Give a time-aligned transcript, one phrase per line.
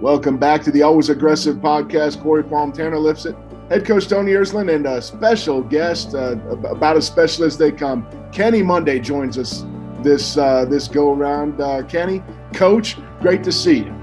[0.00, 2.20] Welcome back to the Always Aggressive podcast.
[2.20, 3.36] Corey Palm Tanner lifts it.
[3.68, 8.06] Head coach Tony Ersland and a special guest, uh, about as special as they come.
[8.32, 9.64] Kenny Monday joins us
[10.02, 11.60] this uh, this go around.
[11.60, 12.22] Uh, Kenny,
[12.52, 13.94] coach, great to see you.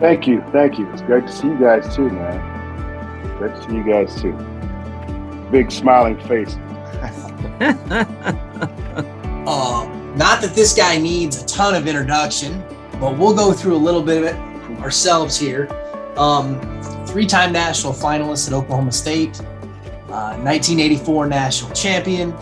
[0.00, 0.90] Thank you, thank you.
[0.92, 3.38] It's great to see you guys too, man.
[3.38, 4.32] Great to see you guys too.
[5.52, 6.56] Big smiling face.
[9.46, 9.86] uh,
[10.16, 12.62] not that this guy needs a ton of introduction,
[13.00, 14.49] but we'll go through a little bit of it
[14.82, 15.68] ourselves here.
[16.16, 16.60] Um,
[17.06, 19.40] three-time national finalist at Oklahoma State,
[20.08, 22.32] uh, 1984 national champion,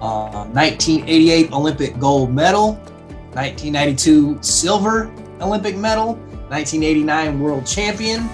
[0.00, 2.74] uh, 1988 Olympic gold medal,
[3.34, 6.14] 1992 silver Olympic medal,
[6.48, 8.28] 1989 world champion.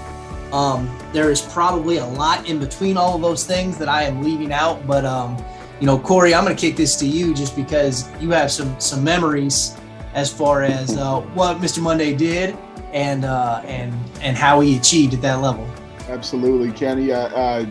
[0.51, 4.23] Um, there is probably a lot in between all of those things that I am
[4.23, 5.37] leaving out, but um,
[5.79, 8.79] you know, Corey, I'm going to kick this to you just because you have some
[8.79, 9.75] some memories
[10.13, 11.81] as far as uh, what Mr.
[11.81, 12.57] Monday did
[12.95, 15.69] and uh, and and how he achieved at that level.
[16.07, 17.11] Absolutely, Kenny.
[17.11, 17.65] Uh, uh,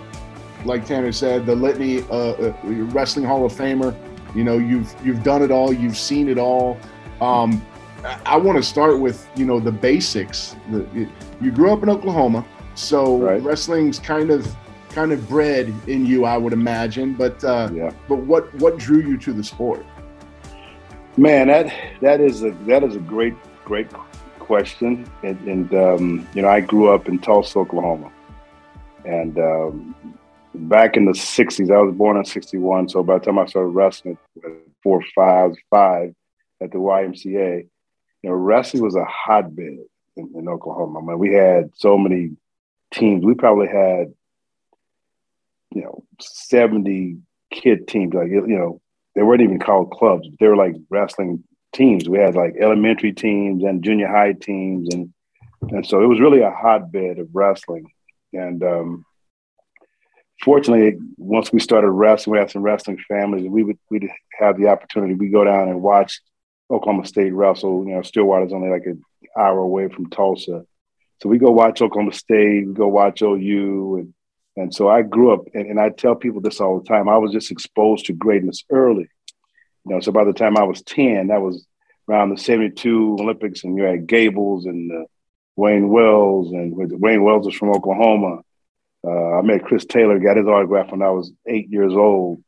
[0.64, 3.96] like Tanner said, the litany, uh, uh, wrestling Hall of Famer.
[4.36, 5.72] You know, you've you've done it all.
[5.72, 6.78] You've seen it all.
[7.20, 7.64] Um,
[8.04, 10.56] I, I want to start with you know the basics.
[10.70, 11.08] The,
[11.40, 12.44] you grew up in Oklahoma,
[12.74, 13.42] so right.
[13.42, 14.54] wrestling's kind of
[14.90, 17.14] kind of bred in you, I would imagine.
[17.14, 17.92] But uh, yeah.
[18.08, 19.86] But what what drew you to the sport?
[21.16, 21.72] Man, that
[22.02, 23.88] that is a that is a great great
[24.44, 25.08] question.
[25.22, 28.10] And, and um, you know, I grew up in Tulsa, Oklahoma,
[29.04, 29.94] and um,
[30.54, 32.88] back in the '60s, I was born in '61.
[32.88, 34.50] So by the time I started wrestling at
[34.82, 36.14] four, five, five
[36.60, 37.66] at the YMCA,
[38.22, 39.78] you know, wrestling was a hotbed
[40.16, 41.00] in, in Oklahoma.
[41.00, 42.36] I mean, we had so many
[42.92, 43.24] teams.
[43.24, 44.14] We probably had,
[45.72, 47.18] you know, 70
[47.50, 48.14] kid teams.
[48.14, 48.80] Like you know,
[49.14, 50.28] they weren't even called clubs.
[50.38, 52.08] They were like wrestling teams.
[52.08, 55.12] We had like elementary teams and junior high teams, and
[55.70, 57.90] and so it was really a hotbed of wrestling.
[58.32, 59.04] And um,
[60.42, 64.58] fortunately, once we started wrestling, we had some wrestling families, and we would we'd have
[64.58, 65.14] the opportunity.
[65.14, 66.20] We go down and watch
[66.70, 67.84] Oklahoma State wrestle.
[67.86, 69.02] You know, Stillwater's only like an
[69.36, 70.64] hour away from Tulsa,
[71.22, 72.66] so we go watch Oklahoma State.
[72.66, 74.14] We go watch OU, and
[74.56, 77.08] and so I grew up, and, and I tell people this all the time.
[77.08, 79.08] I was just exposed to greatness early.
[79.84, 81.66] You know, so by the time I was 10, that was
[82.08, 85.04] around the 72 Olympics, and you had Gables and uh,
[85.56, 88.40] Wayne Wells, and Wayne Wells was from Oklahoma.
[89.06, 92.42] Uh, I met Chris Taylor, got his autograph when I was eight years old,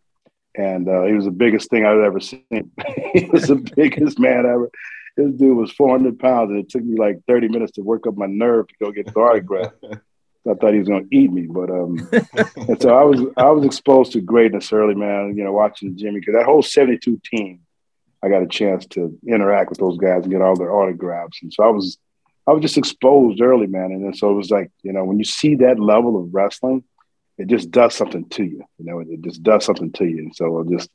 [0.55, 2.41] and uh, he was the biggest thing I've ever seen.
[3.13, 4.71] he was the biggest man ever.
[5.17, 8.17] This dude was 400 pounds, and it took me like 30 minutes to work up
[8.17, 9.73] my nerve to go get the autograph.
[10.49, 12.09] I thought he was going to eat me, but um,
[12.57, 15.35] and so I was I was exposed to greatness early, man.
[15.37, 17.61] You know, watching Jimmy because that whole '72 team,
[18.23, 21.53] I got a chance to interact with those guys and get all their autographs, and
[21.53, 21.99] so I was
[22.47, 23.93] I was just exposed early, man.
[23.93, 26.85] And then so it was like you know when you see that level of wrestling,
[27.39, 28.65] it just does something to you.
[28.79, 30.19] You know, it just does something to you.
[30.19, 30.91] And so just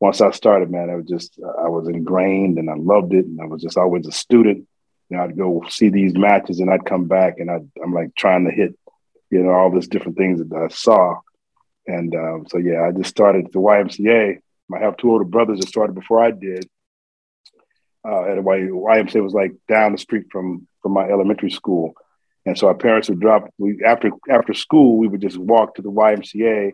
[0.00, 3.40] once I started, man, I was just I was ingrained and I loved it, and
[3.40, 4.66] I was just always a student.
[5.08, 8.14] You know, I'd go see these matches and I'd come back and I'd, I'm like
[8.14, 8.74] trying to hit
[9.32, 11.18] you know, all these different things that I saw.
[11.86, 14.38] And um, so, yeah, I just started the YMCA.
[14.74, 16.68] I have two older brothers that started before I did.
[18.06, 21.94] Uh, at a y- YMCA was like down the street from from my elementary school,
[22.44, 23.48] and so our parents would drop.
[23.58, 26.72] We after after school, we would just walk to the YMCA.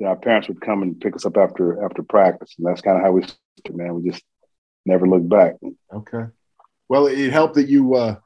[0.00, 2.96] And our parents would come and pick us up after after practice, and that's kind
[2.96, 3.22] of how we
[3.70, 3.94] man.
[3.94, 4.24] We just
[4.84, 5.54] never looked back.
[5.92, 6.24] Okay.
[6.88, 8.16] Well, it helped that you uh,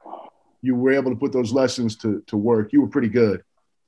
[0.63, 2.73] you were able to put those lessons to to work.
[2.73, 3.43] You were pretty good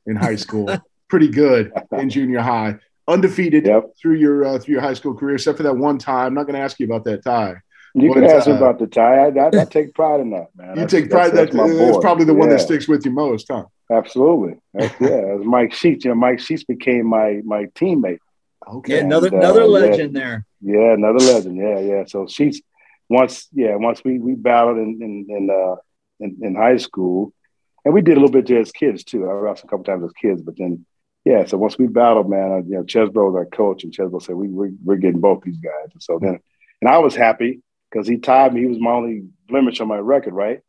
[0.06, 0.70] in high school.
[1.08, 2.78] Pretty good in junior high.
[3.08, 3.92] Undefeated yep.
[4.02, 6.26] through your uh, through your high school career, except for that one tie.
[6.26, 7.56] I'm not going to ask you about that tie.
[7.94, 9.28] You but, can ask uh, about the tie.
[9.28, 10.70] I, I, I, take pride in that, man.
[10.70, 11.34] You that's, take pride.
[11.34, 12.40] That's, that's, that's probably the yeah.
[12.40, 13.66] one that sticks with you most, huh?
[13.92, 14.56] Absolutely.
[14.74, 16.06] That's, yeah, Mike Sheets.
[16.06, 18.20] You know, Mike Sheets became my my teammate.
[18.68, 20.46] Okay, yeah, another and, uh, another legend yeah, there.
[20.62, 21.58] Yeah, another legend.
[21.58, 22.04] Yeah, yeah.
[22.06, 22.62] So Sheets,
[23.10, 25.76] once, yeah, once we we battled in in in, uh,
[26.22, 27.34] in, in high school,
[27.84, 29.30] and we did a little bit as kids too.
[29.30, 30.86] I wrestled a couple times as kids, but then
[31.26, 31.46] yeah.
[31.46, 34.36] So once we battled, man, uh, you know, Chesbro was our coach, and Chesbro said
[34.36, 35.90] we we're, we're getting both these guys.
[35.94, 36.40] And so then,
[36.82, 37.62] and I was happy
[37.92, 38.62] because he tied me.
[38.62, 40.62] He was my only blemish on my record, right?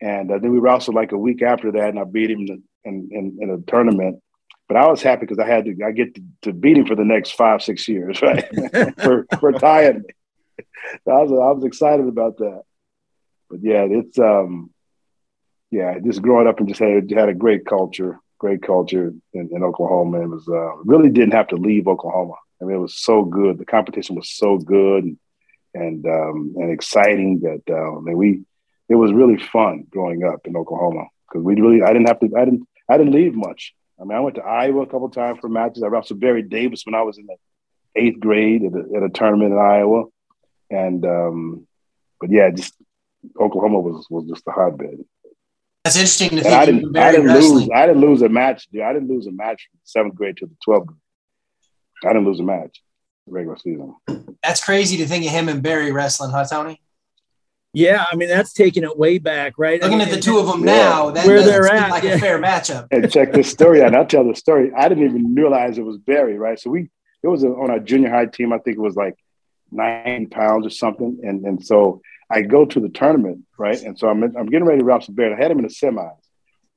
[0.00, 2.62] And uh, then we wrestled like a week after that, and I beat him in
[2.84, 4.20] in, in, in a tournament.
[4.68, 6.96] But I was happy because I had to I get to, to, beat him for
[6.96, 8.44] the next five six years, right?
[9.00, 10.64] for for tying me.
[11.04, 12.62] So I was I was excited about that.
[13.50, 14.70] But yeah, it's um
[15.72, 19.64] yeah, just growing up and just had had a great culture, great culture in, in
[19.64, 20.20] Oklahoma.
[20.20, 22.34] It was uh, really didn't have to leave Oklahoma.
[22.60, 23.58] I mean, it was so good.
[23.58, 25.18] The competition was so good and
[25.74, 28.42] and, um, and exciting that uh, I mean, we
[28.90, 32.30] it was really fun growing up in Oklahoma because we really I didn't have to
[32.36, 33.74] I didn't I didn't leave much.
[33.98, 35.82] I mean, I went to Iowa a couple times for matches.
[35.82, 37.36] I wrestled Barry Davis when I was in the
[37.96, 40.04] eighth grade at a, at a tournament in Iowa,
[40.70, 41.66] and um,
[42.20, 42.74] but yeah, just
[43.40, 44.98] Oklahoma was was just a hotbed.
[45.84, 46.54] That's interesting to think.
[46.54, 47.68] I didn't, I didn't lose.
[47.74, 48.68] I didn't lose a match.
[48.70, 48.82] Dude.
[48.82, 50.98] I didn't lose a match from seventh grade to the twelfth grade.
[52.04, 52.80] I didn't lose a match
[53.26, 53.94] regular season.
[54.42, 56.80] That's crazy to think of him and Barry wrestling, huh, Tony?
[57.74, 59.80] Yeah, I mean that's taking it way back, right?
[59.80, 60.74] Looking I mean, at the two of them yeah.
[60.74, 62.14] now, that where they're at, like yeah.
[62.14, 62.88] a fair matchup.
[62.90, 63.94] And check this story out.
[63.94, 64.72] I'll tell the story.
[64.76, 66.60] I didn't even realize it was Barry, right?
[66.60, 66.90] So we
[67.22, 68.52] it was on our junior high team.
[68.52, 69.16] I think it was like
[69.70, 72.02] 90 pounds or something, and and so
[72.32, 73.80] I go to the tournament, right?
[73.82, 75.34] And so I'm I'm getting ready to wrestle Barry.
[75.34, 76.16] I had him in the semis,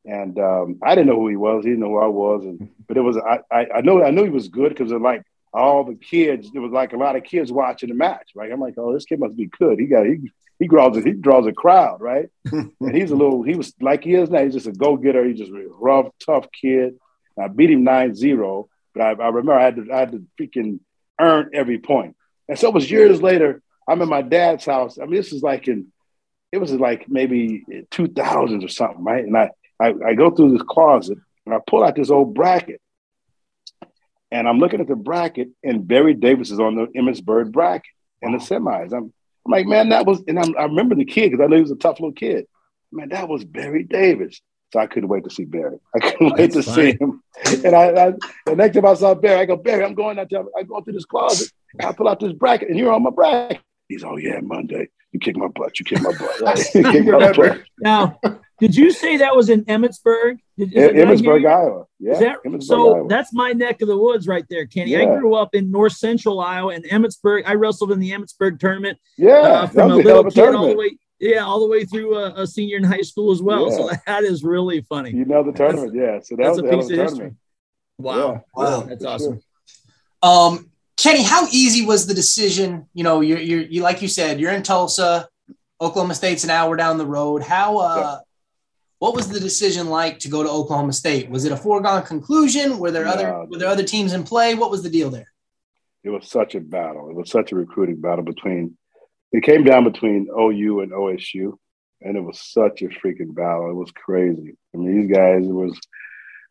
[0.05, 1.63] and um, I didn't know who he was.
[1.63, 4.11] He didn't know who I was, and but it was I I, I know I
[4.11, 5.23] knew he was good because like
[5.53, 6.51] all the kids.
[6.51, 8.51] There was like a lot of kids watching the match, right?
[8.51, 9.79] I'm like, oh, this kid must be good.
[9.79, 10.17] He got he
[10.59, 12.29] he draws a, he draws a crowd, right?
[12.51, 14.43] and he's a little he was like he is now.
[14.43, 15.25] He's just a go getter.
[15.25, 16.95] He's just a rough, tough kid.
[17.37, 20.79] I beat him 9-0, but I, I remember I had to I had to freaking
[21.19, 22.15] earn every point.
[22.47, 23.61] And so it was years later.
[23.87, 24.97] I'm in my dad's house.
[24.97, 25.87] I mean, this is like in
[26.51, 29.23] it was like maybe 2000s or something, right?
[29.23, 29.49] And I,
[29.79, 32.81] I I go through this closet and I pull out this old bracket.
[34.31, 37.91] And I'm looking at the bracket, and Barry Davis is on the Emmetsburg bracket
[38.21, 38.91] in the semis.
[38.91, 39.13] I'm
[39.45, 41.61] I'm like, man, that was, and I'm, i remember the kid because I knew he
[41.61, 42.47] was a tough little kid.
[42.91, 44.41] Man, that was Barry Davis.
[44.73, 45.77] So I couldn't wait to see Barry.
[45.95, 46.91] I couldn't wait to funny.
[46.91, 47.21] see him.
[47.63, 48.13] And I, I,
[48.45, 50.43] the next time I saw Barry, I go, Barry, I'm going out there.
[50.57, 51.51] I go through this closet.
[51.79, 53.61] I pull out this bracket, and you're on my bracket.
[53.87, 54.89] He's, oh yeah, Monday.
[55.11, 55.79] You kick my butt.
[55.79, 56.57] You kick my butt.
[56.75, 57.61] you kick my butt.
[57.79, 58.19] Now,
[58.59, 60.39] did you say that was in Emmetsburg?
[60.57, 61.85] Did, Emmetsburg, Iowa.
[61.99, 62.19] Yeah.
[62.19, 63.07] That, so Iowa.
[63.07, 64.91] that's my neck of the woods right there, Kenny.
[64.91, 64.99] Yeah.
[64.99, 67.43] I grew up in north central Iowa and Emmetsburg.
[67.45, 68.97] I wrestled in the Emmetsburg tournament.
[69.17, 69.33] Yeah.
[69.33, 70.97] Uh, from a little kid all the way.
[71.17, 73.69] Yeah, all the way through a, a senior in high school as well.
[73.69, 73.77] Yeah.
[73.77, 75.11] So that is really funny.
[75.11, 76.35] You know the tournament, that's, yeah.
[76.35, 77.09] So that was a piece of tournament.
[77.09, 77.35] history.
[77.97, 78.33] Wow.
[78.33, 78.39] Yeah.
[78.53, 78.81] Wow.
[78.81, 79.39] That's awesome.
[79.39, 80.29] Sure.
[80.29, 80.71] Um,
[81.05, 82.87] Kenny, how easy was the decision?
[82.95, 85.29] You know, you're, you're you like you said, you're in Tulsa,
[85.79, 87.43] Oklahoma State's an hour down the road.
[87.43, 88.19] How uh,
[88.97, 91.29] what was the decision like to go to Oklahoma State?
[91.29, 92.79] Was it a foregone conclusion?
[92.79, 94.55] Were there no, other were there other teams in play?
[94.55, 95.31] What was the deal there?
[96.03, 97.07] It was such a battle.
[97.11, 98.75] It was such a recruiting battle between.
[99.31, 101.55] It came down between OU and OSU,
[102.01, 103.69] and it was such a freaking battle.
[103.69, 104.57] It was crazy.
[104.73, 105.45] I mean, these guys.
[105.45, 105.79] It was.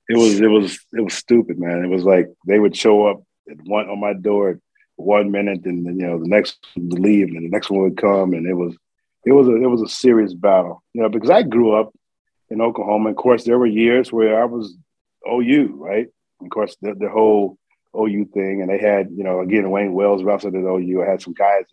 [0.08, 0.40] It was.
[0.40, 0.78] It was.
[0.92, 1.84] It was stupid, man.
[1.84, 4.60] It was like they would show up at one on my door
[4.96, 7.82] one minute, and then you know the next one would leave, and the next one
[7.82, 8.76] would come, and it was.
[9.26, 11.94] It was a it was a serious battle, you know, because I grew up
[12.50, 13.08] in Oklahoma.
[13.08, 14.76] Of course, there were years where I was
[15.26, 16.08] OU, right?
[16.42, 17.56] Of course, the, the whole
[17.96, 21.02] OU thing, and they had, you know, again, Wayne Wells wrestled at OU.
[21.02, 21.64] I had some guys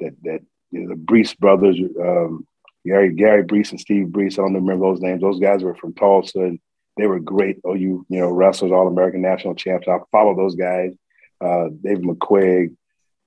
[0.00, 0.40] that that
[0.70, 2.46] you know, the Brees brothers, um,
[2.86, 4.34] Gary Gary Brees and Steve Brees.
[4.34, 5.20] I don't remember those names.
[5.20, 6.60] Those guys were from Tulsa, and
[6.98, 9.88] they were great OU, you know, wrestlers, All American national champs.
[9.88, 10.92] I follow those guys.
[11.40, 12.74] Uh, Dave McQuaig,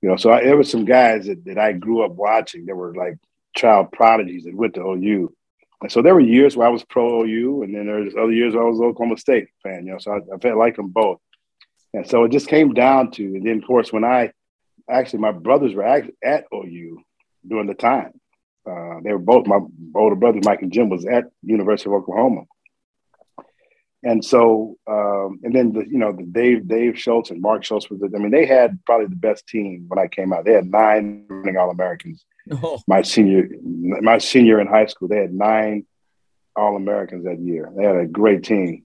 [0.02, 0.16] you know.
[0.16, 2.66] So I, there were some guys that, that I grew up watching.
[2.66, 3.16] that were like
[3.56, 5.34] child prodigies that went to OU.
[5.80, 8.54] And so there were years where I was pro OU, and then there's other years
[8.54, 9.86] where I was Oklahoma State fan.
[9.86, 11.18] You know, so I, I felt like them both.
[11.94, 14.32] And so it just came down to, and then of course when I
[14.90, 17.02] actually my brothers were at OU
[17.46, 18.12] during the time.
[18.64, 19.58] Uh, they were both my
[19.94, 22.42] older brothers, Mike and Jim, was at University of Oklahoma.
[24.04, 27.88] And so, um, and then the, you know the Dave Dave Schultz and Mark Schultz
[27.88, 28.02] was.
[28.02, 30.44] I mean, they had probably the best team when I came out.
[30.44, 32.80] They had nine running All Americans Oh.
[32.86, 35.86] My senior, my senior in high school, they had nine
[36.56, 37.72] All Americans that year.
[37.76, 38.84] They had a great team,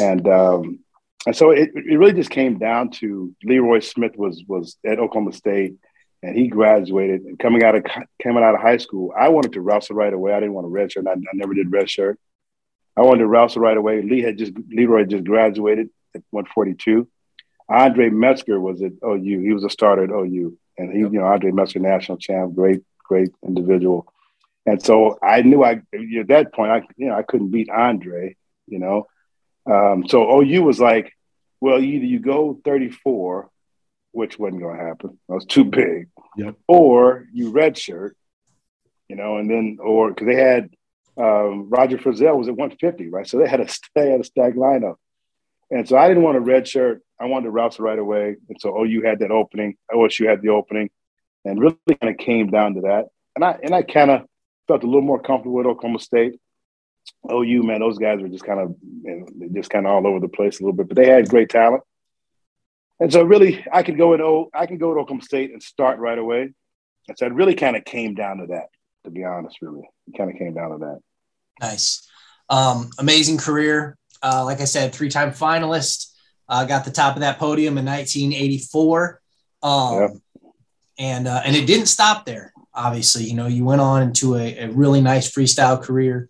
[0.00, 0.80] and um,
[1.26, 5.32] and so it, it really just came down to Leroy Smith was was at Oklahoma
[5.32, 5.74] State,
[6.22, 7.22] and he graduated.
[7.22, 7.84] And coming out of
[8.22, 10.32] coming out of high school, I wanted to wrestle right away.
[10.32, 11.06] I didn't want to redshirt.
[11.06, 12.16] I, I never did redshirt.
[12.96, 14.02] I wanted to wrestle right away.
[14.02, 17.08] Lee had just Leroy just graduated at 142.
[17.68, 19.40] Andre Metzger was at OU.
[19.40, 22.82] He was a starter at OU and he, you know, Andre Metzger, national champ, great,
[23.02, 24.06] great individual.
[24.66, 28.36] And so I knew I at that point I, you know, I couldn't beat Andre,
[28.66, 29.06] you know.
[29.66, 31.12] Um, so OU was like,
[31.60, 33.48] well, either you go 34,
[34.12, 35.18] which wasn't going to happen.
[35.28, 36.08] That was too big.
[36.36, 36.56] Yep.
[36.68, 38.12] Or you redshirt,
[39.08, 40.70] you know, and then or because they had
[41.16, 43.26] um, Roger Frizzell was at 150, right?
[43.26, 44.96] So they had a they had a stacked lineup.
[45.70, 47.02] And so I didn't want a red shirt.
[47.20, 48.36] I wanted to route right away.
[48.48, 49.76] And so OU had that opening.
[49.90, 50.90] OSU had the opening.
[51.44, 53.06] And really kind of came down to that.
[53.36, 54.22] And I and I kind of
[54.66, 56.40] felt a little more comfortable with Oklahoma State.
[57.30, 60.20] OU, man, those guys were just kind of you know, just kind of all over
[60.20, 61.82] the place a little bit, but they had great talent.
[62.98, 65.62] And so really I could go in O I could go to Oklahoma State and
[65.62, 66.54] start right away.
[67.08, 68.68] And so it really kind of came down to that.
[69.04, 69.88] To be honest, really.
[70.08, 71.00] It kind of came down to that.
[71.60, 72.06] Nice.
[72.48, 73.96] Um, amazing career.
[74.22, 76.12] Uh, like I said, three time finalist.
[76.48, 79.20] Uh, got the top of that podium in 1984.
[79.62, 80.10] Um, yep.
[80.98, 82.52] And uh, and it didn't stop there.
[82.72, 86.28] Obviously, you know, you went on into a, a really nice freestyle career.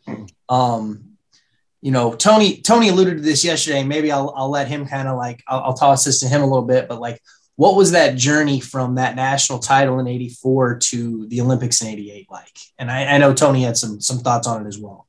[0.49, 1.15] Um,
[1.83, 3.85] you know, Tony Tony alluded to this yesterday.
[3.85, 6.47] Maybe I'll I'll let him kind of like I'll, I'll toss this to him a
[6.47, 6.89] little bit.
[6.89, 7.21] But like,
[7.57, 12.31] what was that journey from that national title in '84 to the Olympics in '88
[12.31, 12.59] like?
[12.79, 15.07] And I, I know Tony had some some thoughts on it as well.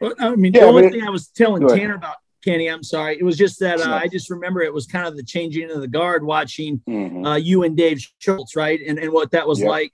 [0.00, 3.16] Well, I mean, yeah, the only thing I was telling Tanner about Kenny, I'm sorry.
[3.18, 5.80] It was just that uh, I just remember it was kind of the changing of
[5.80, 7.24] the guard watching mm-hmm.
[7.24, 8.80] uh, you and Dave Schultz, right?
[8.86, 9.68] And, and what that was yep.
[9.68, 9.92] like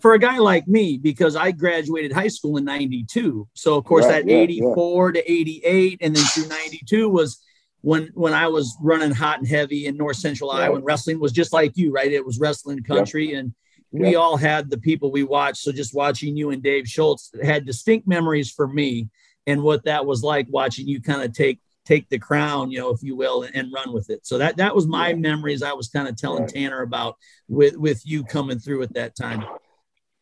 [0.00, 3.48] for a guy like me, because I graduated high school in 92.
[3.54, 5.20] So, of course, right, that yeah, 84 yeah.
[5.20, 7.40] to 88 and then through 92 was
[7.86, 11.30] when when I was running hot and heavy in North Central Iowa and wrestling was
[11.30, 12.10] just like you, right?
[12.10, 13.30] It was wrestling country.
[13.30, 13.38] Yep.
[13.38, 13.54] And
[13.92, 14.18] we yep.
[14.18, 15.58] all had the people we watched.
[15.58, 19.08] So just watching you and Dave Schultz had distinct memories for me
[19.46, 22.90] and what that was like watching you kind of take take the crown, you know,
[22.90, 24.26] if you will, and, and run with it.
[24.26, 25.14] So that that was my yeah.
[25.14, 25.62] memories.
[25.62, 26.52] I was kind of telling right.
[26.52, 27.14] Tanner about
[27.46, 29.44] with with you coming through at that time.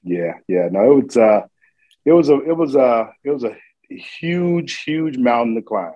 [0.02, 0.68] Yeah, yeah.
[0.70, 1.40] No, it was uh
[2.04, 3.56] it was a it was a it was a
[3.88, 5.94] huge, huge mountain to climb,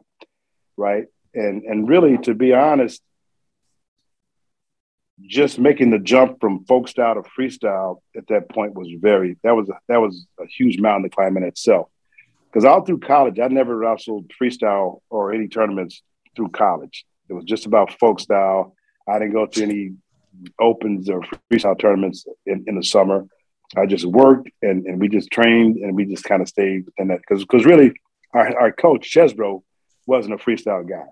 [0.79, 1.09] right?
[1.39, 3.01] And and really, to be honest,
[5.27, 9.55] just making the jump from folk style to freestyle at that point was very that
[9.55, 11.89] was a, that was a huge mountain to climb in itself
[12.51, 16.03] because all through college, I never wrestled freestyle or any tournaments
[16.35, 17.05] through college.
[17.29, 18.75] It was just about folk style.
[19.07, 19.93] I didn't go to any
[20.59, 23.27] opens or freestyle tournaments in, in the summer.
[23.77, 27.09] I just worked and, and we just trained and we just kind of stayed in
[27.09, 27.93] that because because really
[28.33, 29.63] our, our coach Chesbro
[30.07, 31.05] wasn't a freestyle guy.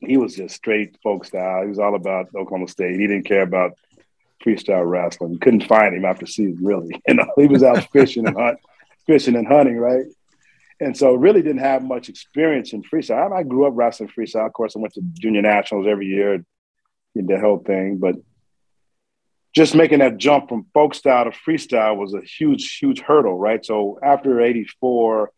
[0.00, 1.62] He was just straight folk style.
[1.62, 3.00] He was all about Oklahoma State.
[3.00, 3.72] He didn't care about
[4.44, 5.38] freestyle wrestling.
[5.38, 7.00] Couldn't find him after season, really.
[7.08, 8.58] You know, he was out fishing and hunt,
[9.06, 10.06] fishing and hunting, right?
[10.80, 13.32] and so really didn't have much experience in freestyle.
[13.32, 14.46] I, I, grew up wrestling freestyle.
[14.46, 16.44] Of course, I went to junior nationals every year,
[17.14, 17.98] did the whole thing.
[17.98, 18.16] But
[19.54, 23.64] just making that jump from folk style to freestyle was a huge, huge hurdle, right?
[23.64, 25.30] So after '84,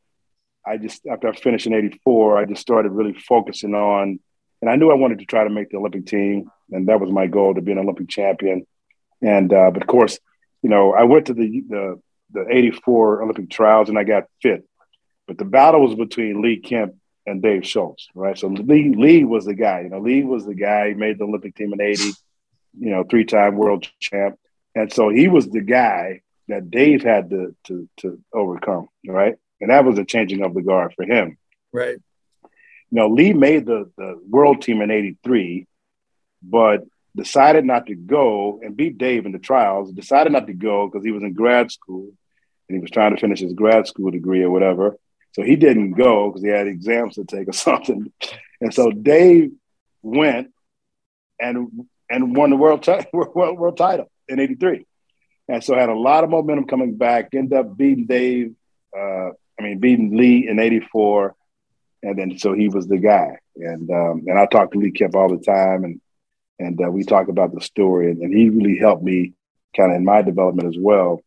[0.67, 4.21] I just after I finished in '84, I just started really focusing on,
[4.67, 7.11] and I knew I wanted to try to make the Olympic team, and that was
[7.11, 8.67] my goal to be an Olympic champion.
[9.23, 10.19] And uh, but of course,
[10.63, 12.01] you know, I went to the the
[12.33, 14.67] the '84 Olympic trials and I got fit
[15.27, 16.95] but the battle was between Lee Kemp
[17.27, 18.39] and Dave Schultz, right?
[18.39, 19.81] So Lee Lee was the guy.
[19.83, 20.89] You know, Lee was the guy.
[20.89, 22.13] He made the Olympic team in '80.
[22.79, 24.39] You know, three-time world champ,
[24.75, 29.35] and so he was the guy that Dave had to to to overcome, right?
[29.61, 31.39] And that was a changing of the guard for him,
[31.73, 31.97] right?
[32.91, 35.67] You know, Lee made the the world team in '83,
[36.43, 36.85] but
[37.17, 39.93] decided not to go and beat Dave in the trials.
[39.93, 42.13] Decided not to go because he was in grad school
[42.69, 44.97] and he was trying to finish his grad school degree or whatever.
[45.33, 48.13] So he didn't go because he had exams to take or something.
[48.61, 49.53] And so Dave
[50.03, 50.53] went
[51.41, 54.87] and and won the world, t- world, world title in 83.
[55.49, 58.55] And so had a lot of momentum coming back, ended up beating Dave,
[58.97, 61.35] uh, I mean, beating Lee in 84.
[62.07, 63.39] And then so he was the guy.
[63.57, 66.01] And um, and I talk to Lee Kemp all the time and
[66.59, 69.35] and uh, we talk about the story and, and he really helped me
[69.77, 71.21] kind of in my development as well.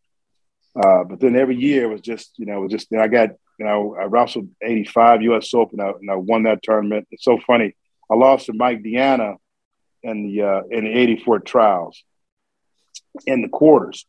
[0.76, 3.66] Uh, but then every year was just, you know, it was just, I got you
[3.66, 5.54] know, I wrestled 85 U.S.
[5.54, 7.08] Open and I, and I won that tournament.
[7.12, 7.76] It's so funny.
[8.10, 9.36] I lost to Mike DeAnna
[10.02, 12.02] in the uh, in the 84 trials
[13.26, 14.06] in the quarters.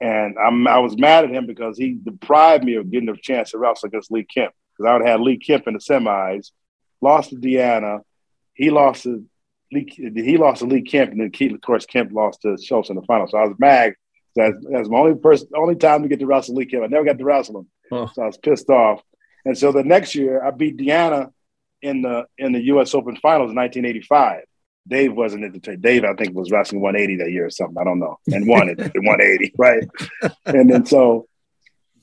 [0.00, 3.50] And I'm, I was mad at him because he deprived me of getting a chance
[3.50, 6.50] to wrestle against Lee Kemp because I would have had Lee Kemp in the semis,
[7.00, 8.00] lost to DeAnna.
[8.54, 9.24] he lost to
[9.72, 12.96] Lee, he lost to Lee Kemp, and then of course Kemp lost to Schultz in
[12.96, 13.28] the final.
[13.28, 13.94] So I was mad.
[14.36, 16.84] That's, that's my only person, only time to get to wrestle Lee Kemp.
[16.84, 17.68] I never got to wrestle him.
[17.92, 18.10] Oh.
[18.14, 19.02] So I was pissed off.
[19.44, 21.32] And so the next year, I beat DeAnna
[21.82, 22.94] in the in the U.S.
[22.94, 24.44] Open Finals in 1985.
[24.88, 25.82] Dave wasn't at the trade.
[25.82, 27.78] Dave, I think, was wrestling 180 that year or something.
[27.78, 29.86] I don't know, and won it at 180, right?
[30.46, 31.28] And then so,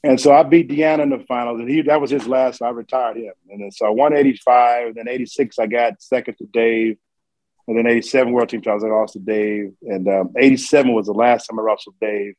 [0.04, 2.62] and so I beat DeAnna in the finals, and he that was his last.
[2.62, 6.98] I retired him, and then so 185, then 86, I got second to Dave,
[7.68, 11.14] and then 87 World Team Trials, I lost to Dave, and um, 87 was the
[11.14, 12.36] last time I wrestled Dave.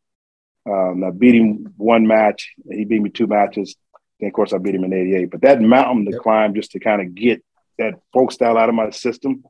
[0.69, 2.53] Um, I beat him one match.
[2.71, 3.75] He beat me two matches.
[4.21, 5.31] Then, of course, I beat him in 88.
[5.31, 6.21] But that mountain to yep.
[6.21, 7.43] climb just to kind of get
[7.79, 9.45] that folk style out of my system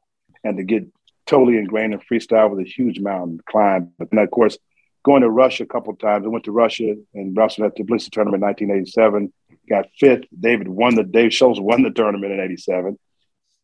[0.45, 0.87] and to get
[1.27, 3.93] totally ingrained in freestyle was a huge mountain to climb.
[3.99, 4.59] But then, of course,
[5.05, 6.25] going to Russia a couple times.
[6.25, 9.33] I went to Russia and wrestled at the Tbilisi tournament in 1987.
[9.69, 10.25] Got fifth.
[10.39, 12.99] David won the Dave Schultz won the tournament in 87.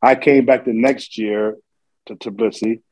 [0.02, 1.56] I came back the next year
[2.06, 2.82] to Tbilisi.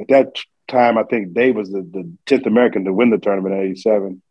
[0.00, 0.38] At that
[0.68, 4.22] time, I think Dave was the, the 10th American to win the tournament in 87.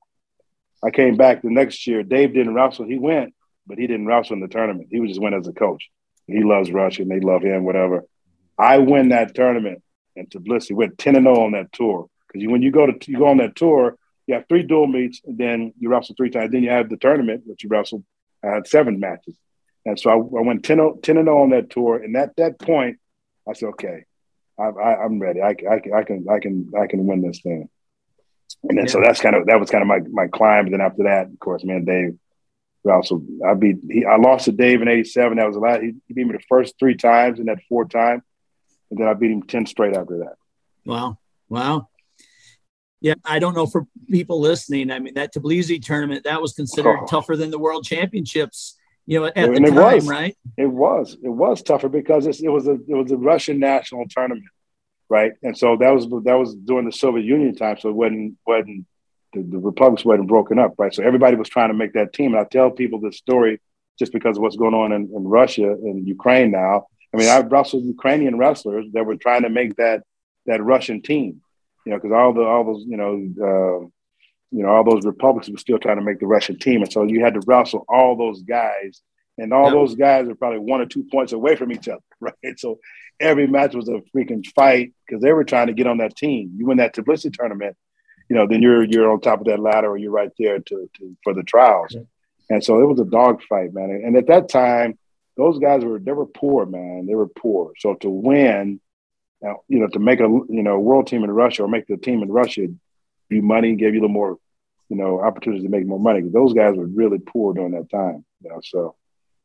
[0.84, 2.04] I came back the next year.
[2.04, 2.86] Dave didn't wrestle.
[2.86, 3.34] He went,
[3.68, 4.88] but he didn't wrestle in the tournament.
[4.90, 5.90] He was just went as a coach.
[6.28, 8.06] He loves Russia and they love him, whatever.
[8.58, 9.84] I win that tournament
[10.16, 12.08] and Tbilisi went 10 and 0 on that tour.
[12.32, 15.22] Because when you go to you go on that tour, you have three dual meets,
[15.26, 16.52] and then you wrestle three times.
[16.52, 18.04] Then you have the tournament, which you wrestled.
[18.44, 19.36] I had seven matches.
[19.86, 21.98] And so I, I went 10, 10 and 0 on that tour.
[21.98, 23.00] And at that point,
[23.48, 24.06] I said, okay,
[24.60, 25.42] I, am ready.
[25.42, 27.70] I, I, I, can, I can, I can win this thing.
[28.64, 28.92] And then, yeah.
[28.92, 30.66] so that's kind of, that was kind of my, my climb.
[30.66, 32.18] And then after that, of course, man, Dave,
[32.90, 35.38] also, I beat, he, I lost to Dave in 87.
[35.38, 35.82] That was a lot.
[35.82, 38.22] He, he beat me the first three times and that four time.
[38.92, 40.36] And then I beat him 10 straight after that.
[40.86, 41.18] Wow.
[41.48, 41.90] Wow.
[43.02, 44.92] Yeah, I don't know for people listening.
[44.92, 47.06] I mean, that Tbilisi tournament that was considered oh.
[47.06, 48.76] tougher than the World Championships.
[49.06, 50.08] You know, at and the time, was.
[50.08, 50.38] right?
[50.58, 51.18] It was.
[51.24, 54.46] It was tougher because it was a it was a Russian national tournament,
[55.10, 55.32] right?
[55.42, 58.86] And so that was that was during the Soviet Union time, so it wasn't wasn't
[59.34, 60.94] the, the republics wasn't broken up, right?
[60.94, 62.34] So everybody was trying to make that team.
[62.34, 63.60] And I tell people this story
[63.98, 66.88] just because of what's going on in, in Russia and Ukraine now.
[67.14, 70.04] I mean, I've wrestled Ukrainian wrestlers that were trying to make that
[70.46, 71.42] that Russian team,
[71.86, 73.86] you know, because all the all those you know uh,
[74.52, 77.04] you know all those republics were still trying to make the Russian team, and so
[77.04, 79.02] you had to wrestle all those guys,
[79.38, 79.72] and all yeah.
[79.72, 82.58] those guys are probably one or two points away from each other, right?
[82.58, 82.80] So
[83.20, 86.54] every match was a freaking fight because they were trying to get on that team.
[86.58, 87.76] You win that Tbilisi tournament,
[88.30, 90.90] you know, then you're you're on top of that ladder, or you're right there to,
[90.96, 91.92] to for the trials.
[91.92, 92.02] Yeah.
[92.50, 93.90] And so it was a dog fight, man.
[93.92, 94.98] And at that time,
[95.38, 97.06] those guys were they were poor, man.
[97.08, 97.72] They were poor.
[97.78, 98.80] So to win
[99.42, 101.98] now, you know, to make a you know world team in Russia or make the
[101.98, 102.68] team in Russia,
[103.30, 104.38] you money, gave you a little more,
[104.90, 106.22] you know, opportunities to make more money.
[106.22, 108.60] Those guys were really poor during that time, you know.
[108.64, 108.96] So,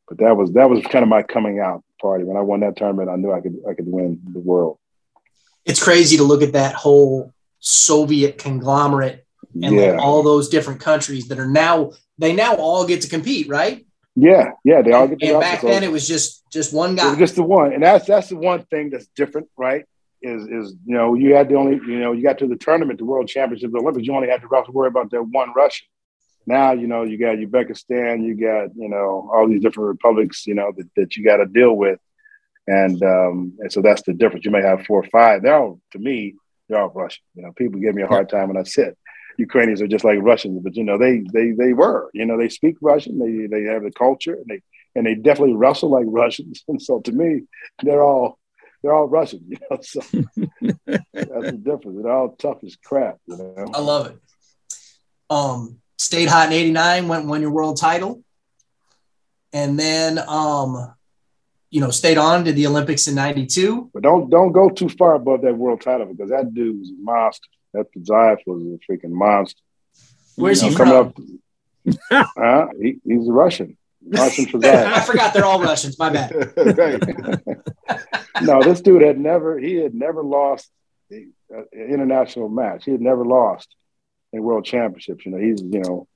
[0.07, 2.75] but that was that was kind of my coming out party when I won that
[2.75, 3.09] tournament.
[3.09, 4.77] I knew I could I could win the world.
[5.63, 9.25] It's crazy to look at that whole Soviet conglomerate
[9.63, 9.91] and yeah.
[9.91, 13.85] like all those different countries that are now they now all get to compete, right?
[14.15, 15.21] Yeah, yeah, they all get.
[15.21, 17.15] And, and back then, it was just just one guy.
[17.15, 19.85] just the one, and that's that's the one thing that's different, right?
[20.21, 22.97] Is is you know you had the only you know you got to the tournament,
[22.97, 25.87] the World Championship, the Olympics, you only had to worry about that one Russian.
[26.45, 30.53] Now you know you got Uzbekistan, you got you know all these different republics, you
[30.53, 31.99] know that, that you got to deal with,
[32.67, 34.45] and um, and so that's the difference.
[34.45, 35.41] You may have four or five.
[35.41, 36.35] They're all to me,
[36.69, 37.23] they're all Russian.
[37.35, 38.95] You know, people give me a hard time when I said
[39.37, 42.09] Ukrainians are just like Russians, but you know they they they were.
[42.13, 43.19] You know, they speak Russian.
[43.19, 44.61] They they have the culture, and they
[44.95, 46.63] and they definitely wrestle like Russians.
[46.67, 47.43] And so to me,
[47.83, 48.39] they're all
[48.81, 49.79] they're all Russian, you know.
[49.81, 50.01] So
[51.13, 52.01] that's the difference.
[52.01, 53.71] They're all tough as crap, you know.
[53.73, 54.17] I love it.
[55.29, 58.23] Um, stayed hot in '89, went won your world title,
[59.53, 60.93] and then um,
[61.71, 63.91] you know, stayed on to the Olympics in '92.
[63.93, 67.01] But don't don't go too far above that world title because that dude was a
[67.01, 67.49] monster.
[67.75, 69.61] That Fadzaev was a freaking monster.
[70.35, 70.91] Where's you know, he from?
[70.91, 71.15] Up,
[72.37, 73.77] uh, he, he's a Russian.
[74.07, 74.85] Russian Fadzaev.
[74.93, 75.99] I forgot they're all Russians.
[75.99, 76.31] My bad.
[78.41, 79.59] no, this dude had never.
[79.59, 80.69] He had never lost
[81.11, 81.33] an
[81.73, 82.85] international match.
[82.85, 83.75] He had never lost
[84.31, 85.25] in world championships.
[85.25, 86.07] You know, he's you know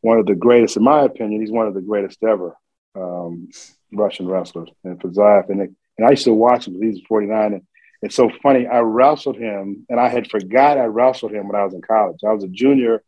[0.00, 1.40] one of the greatest, in my opinion.
[1.40, 2.56] He's one of the greatest ever
[2.94, 3.48] um,
[3.92, 4.68] Russian wrestlers.
[4.84, 6.80] And Fadzaev, and, and I used to watch him.
[6.82, 7.62] He's 49, and
[8.02, 8.66] it's so funny.
[8.66, 12.20] I wrestled him, and I had forgot I wrestled him when I was in college.
[12.26, 13.02] I was a junior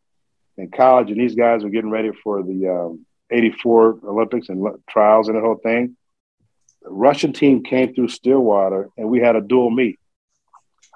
[0.57, 5.27] in college, and these guys were getting ready for the um, 84 Olympics and trials
[5.27, 5.95] and the whole thing.
[6.81, 9.99] The Russian team came through Stillwater and we had a dual meet.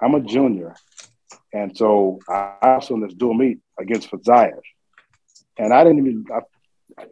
[0.00, 0.74] I'm a junior.
[1.52, 4.60] And so I also in this dual meet against Fadzaev.
[5.58, 6.40] And I didn't even, I,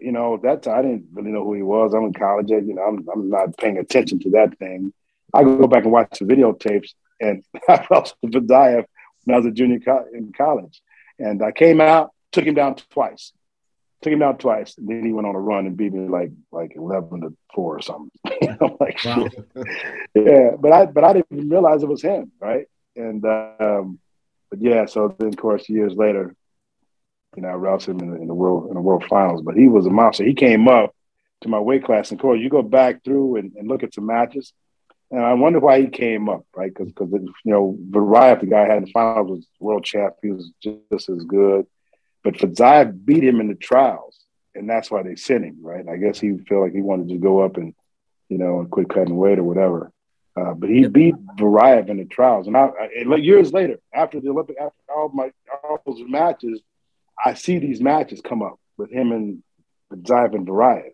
[0.01, 1.95] you know, that time I didn't really know who he was.
[1.95, 4.93] I'm in college, you know, I'm, I'm not paying attention to that thing.
[5.35, 8.85] I go back and watch the videotapes and I wrestled Fadzaev
[9.25, 10.81] when I was a junior co- in college.
[11.19, 13.33] And I came out, took him down twice
[14.05, 14.77] took him out twice.
[14.79, 17.77] And then he went on a run and beat me like like eleven to four
[17.77, 18.11] or something.
[18.61, 19.29] I'm like, wow.
[20.15, 22.67] yeah, but I but I didn't realize it was him, right?
[22.95, 23.99] And um,
[24.51, 26.37] but yeah, so then of course years later,
[27.35, 29.43] you know, I wrestled him in the, in the world in the world finals.
[29.43, 30.25] But he was a monster.
[30.25, 30.95] He came up
[31.41, 33.95] to my weight class, and of course, you go back through and, and look at
[33.95, 34.53] some matches.
[35.11, 36.73] And I wonder why he came up, right?
[36.75, 40.15] Because, because you know, Varaev, the guy I had in the finals, was world champ.
[40.23, 41.67] He was just as good.
[42.23, 44.19] But Fadzaev beat him in the trials,
[44.55, 45.87] and that's why they sent him, right?
[45.87, 47.75] I guess he felt like he wanted to go up and,
[48.29, 49.93] you know, and quit cutting weight or whatever.
[50.37, 54.31] Uh, but he beat Varaev in the trials, and I, I, years later, after the
[54.31, 55.31] Olympic, after all my
[55.63, 56.61] all those matches,
[57.25, 59.45] I see these matches come up with him and
[59.93, 60.91] Fadzaev and Varaev,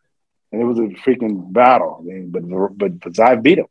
[0.52, 2.00] and it was a freaking battle.
[2.00, 2.42] I mean, but
[2.76, 3.66] but Fadzaev beat him,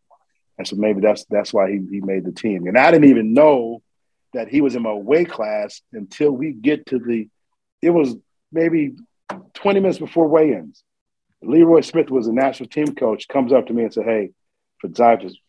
[0.59, 2.67] and so maybe that's that's why he, he made the team.
[2.67, 3.81] And I didn't even know
[4.33, 7.27] that he was in my weight class until we get to the
[7.81, 8.15] it was
[8.51, 8.93] maybe
[9.53, 10.83] 20 minutes before weigh-ins.
[11.41, 14.31] Leroy Smith was a national team coach, comes up to me and said, Hey,
[14.83, 15.39] Fadzaev is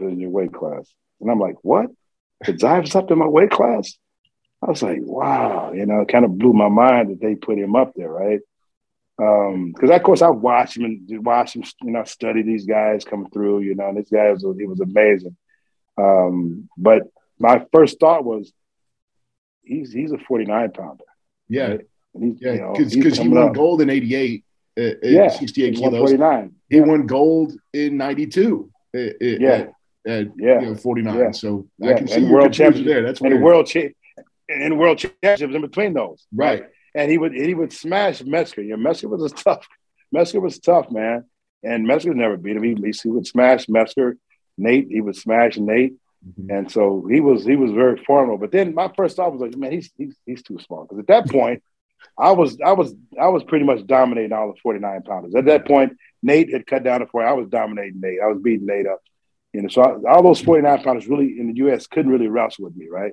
[0.00, 0.90] in your weight class.
[1.20, 1.90] And I'm like, What?
[2.44, 3.96] Fadzaev is up in my weight class?
[4.62, 7.58] I was like, wow, you know, it kind of blew my mind that they put
[7.58, 8.40] him up there, right?
[9.16, 13.04] Because um, of course I watched him and watched him, you know, study these guys
[13.04, 15.36] coming through, you know, and this guy was he was amazing.
[15.96, 17.02] Um, but
[17.38, 18.52] my first thought was,
[19.62, 21.04] he's he's a 49 pounder.
[21.48, 21.76] Yeah,
[22.14, 23.54] yeah, because you know, he won up.
[23.54, 24.44] gold in '88
[24.76, 26.10] at, yeah, 68 kilos.
[26.10, 26.54] 49.
[26.68, 26.82] He yeah.
[26.82, 28.70] won gold in '92.
[28.94, 29.66] At, yeah.
[30.06, 31.18] At, yeah, you know, 49.
[31.18, 31.30] Yeah.
[31.30, 31.66] So.
[31.82, 33.02] I can see and world championship there.
[33.02, 33.88] That's and world cha-
[34.48, 36.26] and world championships in between those.
[36.32, 36.62] Right.
[36.62, 36.70] right.
[36.94, 38.62] And he would he would smash Metzger.
[38.62, 39.66] You know, Metzger was a tough.
[40.12, 41.24] Metzger was tough, man.
[41.62, 42.62] And Metzger never beat him.
[42.62, 44.16] He, he would smash Metzger.
[44.56, 45.94] Nate, he would smash Nate.
[46.26, 46.50] Mm-hmm.
[46.50, 48.38] And so he was he was very formidable.
[48.38, 50.84] But then my first thought was like, man, he's he's, he's too small.
[50.84, 51.62] Because at that point,
[52.18, 55.34] I was I was I was pretty much dominating all the 49 pounders.
[55.34, 57.28] At that point, Nate had cut down to 40.
[57.28, 58.20] I was dominating Nate.
[58.22, 59.00] I was beating Nate up.
[59.52, 62.64] You know, so I, all those 49 pounders really in the US couldn't really wrestle
[62.64, 63.12] with me, right?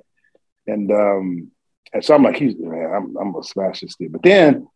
[0.66, 1.50] And um,
[1.92, 4.08] and so I'm like, he's man, I'm, I'm gonna smash this thing.
[4.08, 4.68] But then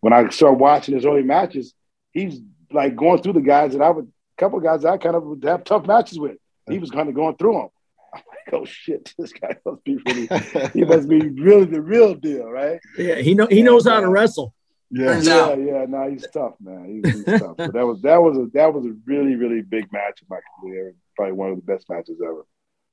[0.00, 1.74] when I start watching his early matches,
[2.12, 5.16] he's like going through the guys that I would, a couple of guys I kind
[5.16, 6.36] of would have tough matches with.
[6.68, 7.68] He was kind of going through them.
[8.14, 10.28] I'm like, oh shit, this guy must be really,
[10.72, 12.80] he must be really the real deal, right?
[12.98, 14.54] Yeah, he know he knows how to uh, wrestle.
[14.90, 15.86] Yeah, yeah, yeah.
[15.88, 17.02] No, he's tough, man.
[17.02, 17.56] He's, he's tough.
[17.56, 20.38] But that was that was a that was a really really big match in my
[20.60, 20.94] career.
[21.16, 22.44] Probably one of the best matches ever.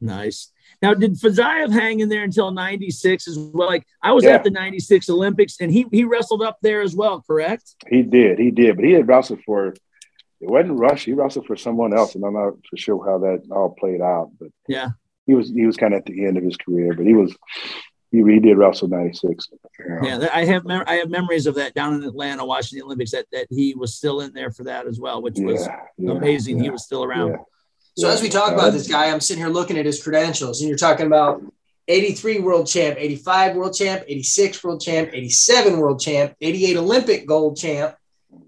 [0.02, 0.52] Nice.
[0.82, 3.68] Now, did Fadzaev hang in there until '96 as well?
[3.68, 4.32] Like I was yeah.
[4.32, 7.76] at the '96 Olympics, and he he wrestled up there as well, correct?
[7.88, 9.76] He did, he did, but he had wrestled for
[10.42, 11.06] it wasn't Rush.
[11.06, 14.32] He wrestled for someone else, and I'm not for sure how that all played out.
[14.40, 14.90] But yeah,
[15.28, 17.36] he was he was kind of at the end of his career, but he was
[18.12, 19.50] he, he did wrestle '96.
[20.02, 23.12] Yeah, I have mem- I have memories of that down in Atlanta watching the Olympics.
[23.12, 26.12] That that he was still in there for that as well, which was yeah, yeah,
[26.12, 26.62] amazing.
[26.62, 27.38] He was still around.
[27.98, 30.70] So as we talk about this guy, I'm sitting here looking at his credentials, and
[30.70, 31.42] you're talking about
[31.88, 37.58] 83 world champ, 85 world champ, 86 world champ, 87 world champ, 88 Olympic gold
[37.58, 37.96] champ.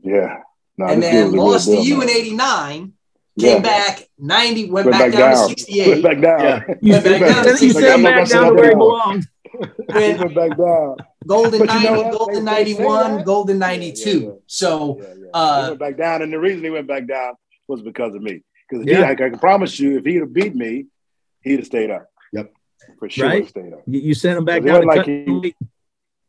[0.02, 0.38] Yeah.
[0.78, 2.94] No, and then lost to you in 89
[3.40, 3.62] Came yeah.
[3.64, 5.88] back 90, went, went back, back, down, to 68.
[5.88, 6.78] Went back down.
[6.82, 6.94] Yeah.
[6.94, 8.04] Went back down to 68.
[8.04, 9.28] back down to where he belonged.
[9.90, 10.98] went back down.
[11.26, 14.20] Golden 90, you know Golden 91, Golden 92.
[14.20, 15.02] Yeah, so
[15.34, 16.22] uh, he went back down.
[16.22, 17.34] And the reason he went back down
[17.68, 18.44] was because of me.
[18.80, 19.08] Because yeah.
[19.08, 20.88] I, I can promise you, if he'd have beat me,
[21.42, 22.08] he'd have stayed up.
[22.32, 22.54] Yep.
[23.00, 23.48] For sure right?
[23.48, 23.82] stayed up.
[23.86, 24.86] You sent him back down.
[24.86, 25.56] Like he,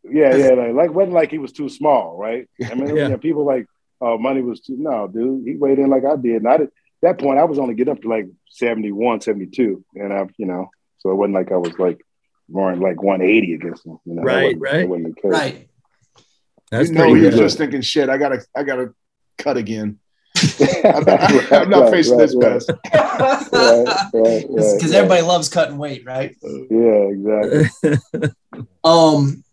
[0.04, 0.50] yeah, yeah.
[0.50, 2.48] Like, like wasn't like he was too small, right?
[2.64, 3.04] I mean, yeah.
[3.04, 3.66] you know, people like,
[4.00, 4.76] oh, money was too.
[4.78, 6.36] No, dude, he weighed in like I did.
[6.36, 6.70] And I did
[7.02, 9.84] that point, I was only getting up to like 71, 72.
[9.94, 12.00] And I, you know, so it wasn't like I was like
[12.48, 13.98] roaring like 180 against him.
[14.04, 14.88] You know, right, right.
[15.22, 15.68] Right.
[16.70, 18.94] That's you know, he was just thinking, shit, I gotta, I gotta
[19.38, 19.98] cut again.
[20.84, 22.70] I'm not, I'm not right, facing right, this best.
[24.12, 26.36] Because everybody loves cutting weight, right?
[26.42, 28.30] Yeah, exactly.
[28.84, 29.44] um,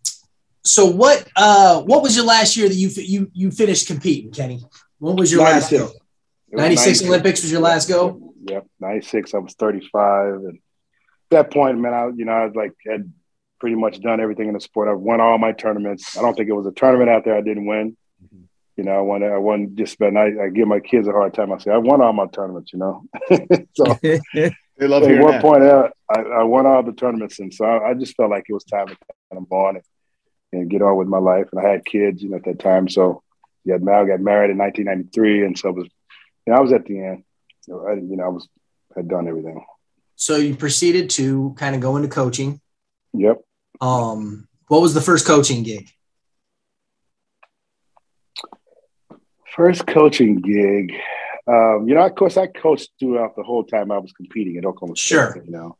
[0.64, 1.26] so what?
[1.36, 4.64] Uh, what was your last year that you you you finished competing, Kenny?
[4.98, 5.70] What was your last?
[5.70, 5.90] Go?
[6.52, 8.34] 96 Olympics was your last go?
[8.48, 9.34] Yep, 96.
[9.34, 10.34] I was 35.
[10.34, 10.54] And at
[11.30, 13.10] that point, man, I, you know, I was like, had
[13.58, 14.88] pretty much done everything in the sport.
[14.88, 16.16] I won all my tournaments.
[16.16, 17.96] I don't think it was a tournament out there I didn't win.
[18.76, 21.34] You know, I won, I won just about, I, I give my kids a hard
[21.34, 21.52] time.
[21.52, 23.04] I say, I won all my tournaments, you know?
[23.74, 25.42] so they love at one that.
[25.42, 27.38] point, I, I won all the tournaments.
[27.38, 28.96] And so I, I just felt like it was time to
[29.30, 29.84] kind of on and,
[30.52, 31.48] and get on with my life.
[31.52, 32.88] And I had kids, you know, at that time.
[32.88, 33.22] So
[33.64, 35.44] yeah, Mal got married in 1993.
[35.44, 35.88] And so it was
[36.46, 37.24] yeah, I was at the end.
[37.68, 38.48] I, you know, I was
[38.96, 39.64] had done everything.
[40.16, 42.60] So you proceeded to kind of go into coaching.
[43.12, 43.42] Yep.
[43.80, 45.90] Um, what was the first coaching gig?
[49.54, 50.92] First coaching gig.
[51.46, 54.64] Um, you know, of course, I coached throughout the whole time I was competing at
[54.64, 55.08] Oklahoma State.
[55.08, 55.42] Sure.
[55.44, 55.76] You know,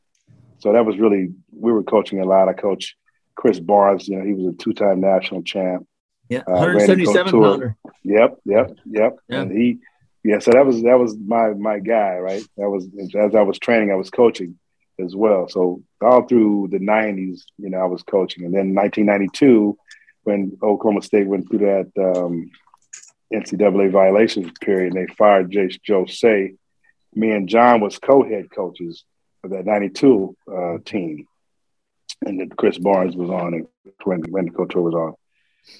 [0.59, 2.49] so that was really we were coaching a lot.
[2.49, 2.97] I coached
[3.35, 4.09] Chris Barnes.
[4.09, 5.87] You know, he was a two-time national champ.
[6.29, 7.77] Yeah, 177 uh, pounder.
[8.05, 9.17] Yep, yep, yep.
[9.29, 9.41] Yeah.
[9.41, 9.79] And he
[10.25, 12.43] yeah, so that was that was my my guy, right?
[12.57, 12.87] That was
[13.19, 14.59] as I was training, I was coaching
[15.01, 15.49] as well.
[15.49, 19.77] So all through the '90s, you know, I was coaching, and then 1992,
[20.23, 22.51] when Oklahoma State went through that um,
[23.33, 26.57] NCAA violations period, and they fired Joe Seay.
[27.15, 29.05] Me and John was co-head coaches
[29.45, 31.27] of that '92 uh, team,
[32.25, 33.67] and then Chris Barnes was on, and
[34.05, 35.15] when the coach was on,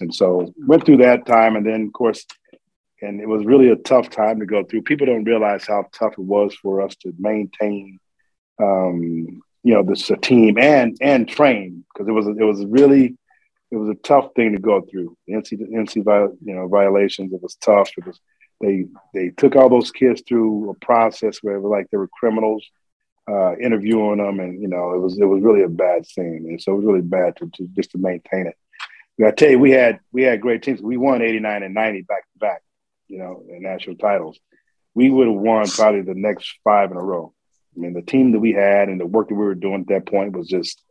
[0.01, 2.27] and so went through that time, and then of course
[3.03, 4.83] and it was really a tough time to go through.
[4.83, 7.99] People don't realize how tough it was for us to maintain,
[8.61, 13.17] um, you know, this team and and train because it was it was really
[13.73, 15.17] it was a tough thing to go through.
[15.27, 17.91] The NC, NC you know, violations, it was tough.
[17.97, 18.21] It was,
[18.61, 22.09] they, they took all those kids through a process where it was like they were
[22.09, 22.69] criminals,
[23.27, 24.41] uh, interviewing them.
[24.41, 26.45] And, you know, it was, it was really a bad thing.
[26.49, 28.57] And so it was really bad to, to just to maintain it.
[29.27, 30.83] I tell you, we had, we had great teams.
[30.83, 32.63] We won 89 and 90 back to back,
[33.09, 34.39] you know, in national titles.
[34.95, 37.33] We would have won probably the next five in a row.
[37.75, 39.87] I mean, the team that we had and the work that we were doing at
[39.89, 40.83] that point was just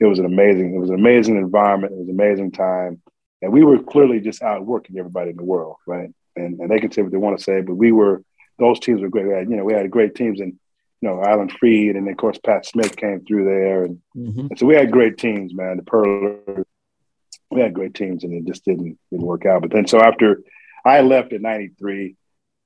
[0.00, 1.92] it was an amazing, it was an amazing environment.
[1.92, 3.02] It was an amazing time.
[3.42, 6.10] And we were clearly just outworking everybody in the world, right?
[6.36, 8.22] And and they can say what they want to say, but we were
[8.58, 9.26] those teams were great.
[9.26, 10.58] We had, you know, we had great teams and
[11.00, 13.84] you know, Alan Fried and of course Pat Smith came through there.
[13.84, 14.46] And, mm-hmm.
[14.50, 15.76] and so we had great teams, man.
[15.76, 16.64] The Perler,
[17.50, 19.62] we had great teams and it just didn't didn't work out.
[19.62, 20.42] But then so after
[20.84, 22.16] I left in ninety three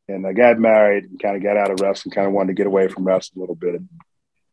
[0.08, 2.54] and I got married and kind of got out of wrestling, kind of wanted to
[2.54, 3.80] get away from wrestling a little bit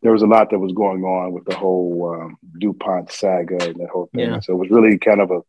[0.01, 3.75] there was a lot that was going on with the whole um, DuPont saga and
[3.75, 4.31] that whole thing.
[4.31, 4.39] Yeah.
[4.39, 5.41] So it was really kind of a,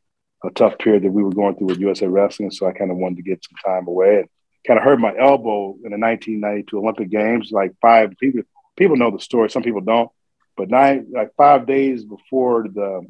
[0.46, 2.50] a tough period that we were going through with USA Wrestling.
[2.50, 4.28] So I kind of wanted to get some time away and
[4.66, 7.50] kind of hurt my elbow in the 1992 Olympic Games.
[7.52, 8.42] Like five people,
[8.76, 9.50] people know the story.
[9.50, 10.10] Some people don't.
[10.56, 13.06] But nine, like five days before the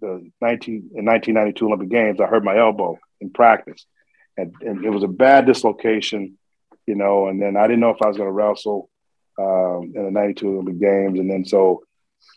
[0.00, 3.86] the 19 in 1992 Olympic Games, I hurt my elbow in practice,
[4.36, 6.36] and, and it was a bad dislocation,
[6.86, 7.28] you know.
[7.28, 8.90] And then I didn't know if I was going to wrestle
[9.38, 11.18] um, in the 92 Olympic Games.
[11.18, 11.84] And then so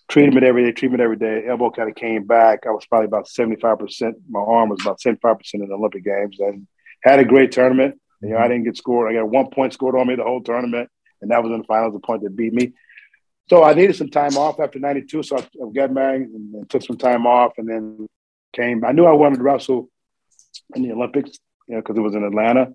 [0.07, 1.45] treatment every day, treatment every day.
[1.47, 2.65] Elbow kind of came back.
[2.65, 4.13] I was probably about 75%.
[4.29, 6.67] My arm was about 75% in the Olympic Games and
[7.01, 7.99] had a great tournament.
[8.21, 8.51] You know, I mm-hmm.
[8.51, 9.11] didn't get scored.
[9.11, 10.89] I got one point scored on me the whole tournament.
[11.21, 12.73] And that was in the finals, the point that beat me.
[13.49, 15.23] So I needed some time off after 92.
[15.23, 18.07] So I, got married and, and took some time off and then
[18.53, 18.83] came.
[18.83, 19.89] I knew I wanted to wrestle
[20.75, 22.73] in the Olympics, you know, because it was in Atlanta.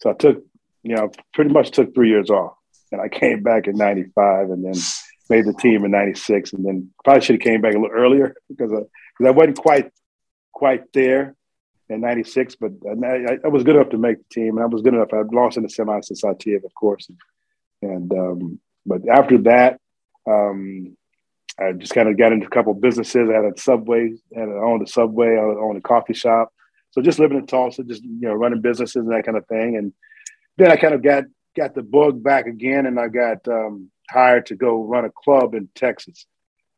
[0.00, 0.44] So I took,
[0.82, 2.54] you know, pretty much took three years off
[2.92, 4.74] and I came back in '95, and then
[5.28, 8.34] made the team in '96, and then probably should have came back a little earlier
[8.48, 8.80] because I,
[9.16, 9.90] because I wasn't quite
[10.52, 11.34] quite there
[11.88, 14.82] in '96, but I, I, was good enough to make the team, and I was
[14.82, 15.12] good enough.
[15.12, 17.08] I lost in the semis to Saitiev, of course,
[17.82, 19.80] and, and um, but after that,
[20.26, 20.96] um,
[21.58, 23.28] I just kind of got into a couple businesses.
[23.30, 26.52] I had a Subway, and I owned a Subway, I owned a coffee shop.
[26.90, 29.76] So just living in Tulsa, just you know, running businesses and that kind of thing,
[29.76, 29.92] and
[30.56, 31.24] then I kind of got
[31.56, 35.54] got the bug back again, and I got um, hired to go run a club
[35.54, 36.26] in Texas.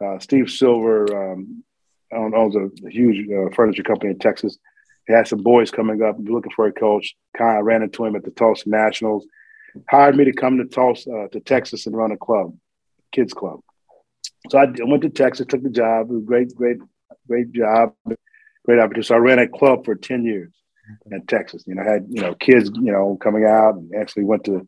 [0.04, 1.64] Uh, Steve Silver um,
[2.12, 4.58] owns a, huge uh, furniture company in Texas.
[5.06, 7.14] He had some boys coming up looking for a coach.
[7.36, 9.26] Kind of ran into him at the Tulsa Nationals.
[9.88, 12.56] Hired me to come to Tulsa, uh, to Texas, and run a club,
[13.12, 13.60] kids club.
[14.50, 16.10] So I went to Texas, took the job.
[16.10, 16.78] It was great, great,
[17.28, 17.94] great job,
[18.64, 19.02] great opportunity.
[19.02, 20.52] So I ran a club for ten years
[21.10, 21.64] in Texas.
[21.66, 24.66] You know, had you know kids, you know, coming out and actually went to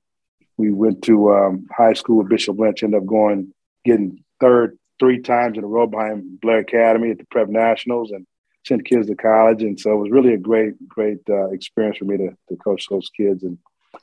[0.58, 5.20] we went to um, high school with Bishop Lynch, ended up going getting third three
[5.20, 8.26] times in a row behind Blair Academy at the Prep Nationals and
[8.66, 9.62] sent kids to college.
[9.62, 12.86] And so it was really a great, great uh, experience for me to, to coach
[12.90, 13.44] those kids.
[13.44, 13.58] And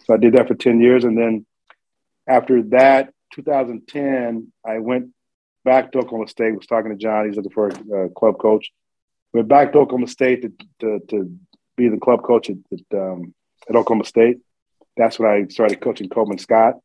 [0.05, 1.03] so I did that for 10 years.
[1.03, 1.45] And then
[2.27, 5.09] after that, 2010, I went
[5.65, 8.71] back to Oklahoma State, was talking to John, he's looking for a uh, club coach.
[9.33, 11.37] Went back to Oklahoma State to, to, to
[11.75, 13.33] be the club coach at, at, um,
[13.69, 14.39] at Oklahoma State.
[14.97, 16.75] That's when I started coaching Coleman Scott.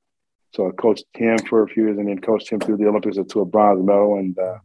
[0.53, 3.17] So I coached him for a few years and then coached him through the Olympics
[3.17, 4.19] to a bronze medal.
[4.19, 4.59] And uh,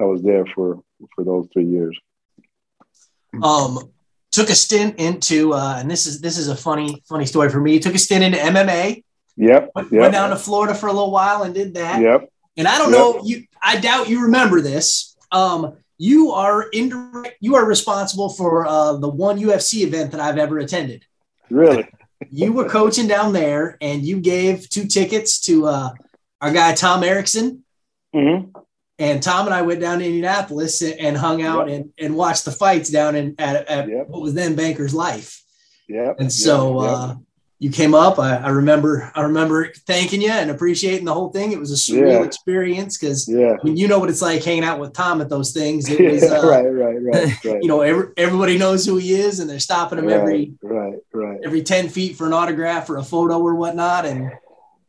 [0.00, 0.82] I was there for,
[1.14, 1.96] for those three years.
[3.42, 3.78] Um,
[4.32, 7.60] took a stint into, uh, and this is, this is a funny, funny story for
[7.60, 7.78] me.
[7.78, 9.04] Took a stint into MMA.
[9.36, 9.70] Yep.
[9.74, 10.00] Went, yep.
[10.00, 12.02] went down to Florida for a little while and did that.
[12.02, 12.28] Yep.
[12.56, 12.98] And I don't yep.
[12.98, 15.16] know you, I doubt you remember this.
[15.30, 17.36] Um, you are indirect.
[17.40, 21.04] You are responsible for uh, the one UFC event that I've ever attended.
[21.50, 21.88] Really?
[22.30, 25.90] You were coaching down there, and you gave two tickets to uh,
[26.40, 27.64] our guy Tom Erikson.
[28.14, 28.50] Mm-hmm.
[29.00, 31.80] And Tom and I went down to Indianapolis and hung out yep.
[31.80, 34.08] and, and watched the fights down in at, at yep.
[34.08, 35.44] what was then Banker's Life.
[35.88, 36.14] Yeah.
[36.18, 36.92] And so yep.
[36.92, 37.14] uh,
[37.60, 38.18] you came up.
[38.18, 41.50] I, I, remember I remember thanking you and appreciating the whole thing.
[41.50, 42.24] It was a surreal yeah.
[42.24, 43.56] experience because yeah.
[43.60, 45.88] I mean you know what it's like hanging out with Tom at those things.
[45.88, 47.62] It was uh, right, right, right, right.
[47.62, 50.98] you know, every, everybody knows who he is and they're stopping him right, every right,
[51.12, 51.40] right.
[51.44, 54.06] every 10 feet for an autograph or a photo or whatnot.
[54.06, 54.30] And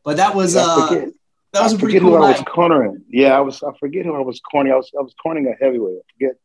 [0.04, 1.10] but that was uh forget,
[1.54, 2.36] that was I a pretty cool who night.
[2.36, 3.04] I was cornering.
[3.10, 4.74] Yeah, I was I forget who I was cornering.
[4.74, 5.98] I was I was cornering a heavyweight.
[5.98, 6.36] I forget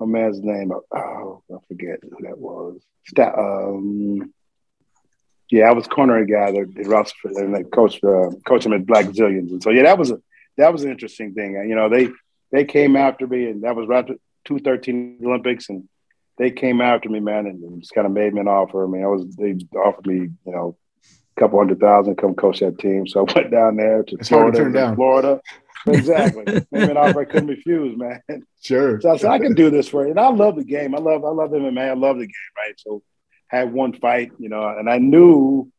[0.00, 0.70] a man's name.
[0.72, 2.80] Oh, I forget who that was.
[3.16, 4.32] Um,
[5.50, 8.74] yeah, I was cornering a guy that, that Ross and they coached uh, coached him
[8.74, 10.20] at Blackzilians, and so yeah, that was a
[10.56, 11.54] that was an interesting thing.
[11.54, 12.08] You know, they
[12.52, 14.06] they came after me, and that was right
[14.44, 15.88] two thirteen Olympics, and
[16.36, 18.84] they came after me, man, and just kind of made me an offer.
[18.84, 20.76] I mean, I was they offered me, you know,
[21.36, 23.06] a couple hundred thousand to come coach that team.
[23.06, 24.96] So I went down there to it's Florida, hard to down.
[24.96, 25.40] Florida.
[25.86, 26.44] exactly.
[26.72, 28.20] Maybe an offer I couldn't refuse, man.
[28.62, 29.00] Sure.
[29.00, 30.94] So I said I can do this for you, and I love the game.
[30.94, 31.90] I love I love MMA.
[31.90, 32.74] I love the game, right?
[32.76, 33.02] So
[33.48, 35.70] had one fight, you know, and I knew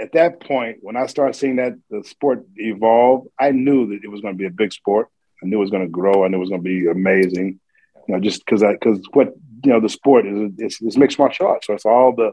[0.00, 4.08] at that point when I started seeing that the sport evolve, I knew that it
[4.08, 5.08] was going to be a big sport.
[5.42, 6.24] I knew it was going to grow.
[6.24, 7.60] I knew it was going to be amazing.
[8.08, 9.32] You know, just because I because what
[9.64, 12.32] you know the sport is it's, it's mixed martial arts, so it's all the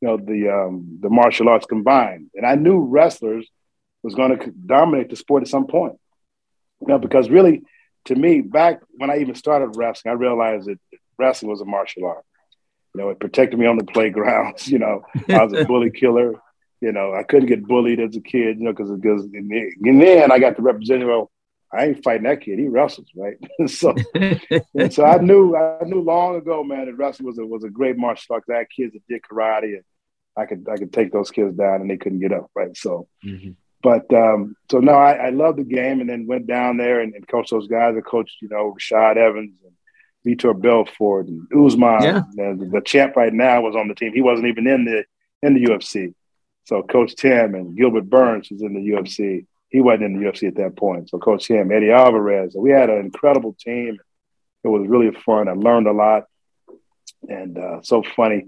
[0.00, 2.30] you know the um, the martial arts combined.
[2.34, 3.46] And I knew wrestlers
[4.02, 5.98] was going to dominate the sport at some point.
[6.80, 7.62] You know, because really,
[8.06, 10.78] to me, back when I even started wrestling, I realized that
[11.18, 12.24] wrestling was a martial art.
[12.94, 14.68] You know, it protected me on the playgrounds.
[14.72, 16.34] You know, I was a bully killer.
[16.80, 18.58] You know, I couldn't get bullied as a kid.
[18.58, 21.06] You know, because because and then I got to represent.
[21.06, 21.30] Well,
[21.72, 22.58] I ain't fighting that kid.
[22.58, 23.36] He wrestles, right?
[23.66, 23.94] so,
[24.90, 27.96] so I knew I knew long ago, man, that wrestling was a was a great
[27.96, 28.44] martial art.
[28.50, 29.84] I had kids that did karate, and
[30.36, 32.76] I could I could take those kids down, and they couldn't get up, right?
[32.76, 33.52] So, mm-hmm.
[33.82, 37.14] but um, so no, I, I loved the game, and then went down there and,
[37.14, 37.94] and coached those guys.
[37.96, 39.72] I coached, you know, Rashad Evans and
[40.26, 42.02] Vitor Belfort and Usman.
[42.02, 42.22] Yeah.
[42.34, 44.12] The, the champ right now was on the team.
[44.12, 45.04] He wasn't even in the
[45.42, 46.14] in the UFC.
[46.64, 50.48] So Coach Tim and Gilbert Burns was in the UFC he wasn't in the UFC
[50.48, 51.08] at that point.
[51.08, 52.54] So Coach him, Eddie Alvarez.
[52.54, 53.98] We had an incredible team.
[54.62, 55.48] It was really fun.
[55.48, 56.24] I learned a lot,
[57.28, 58.44] and uh, so funny.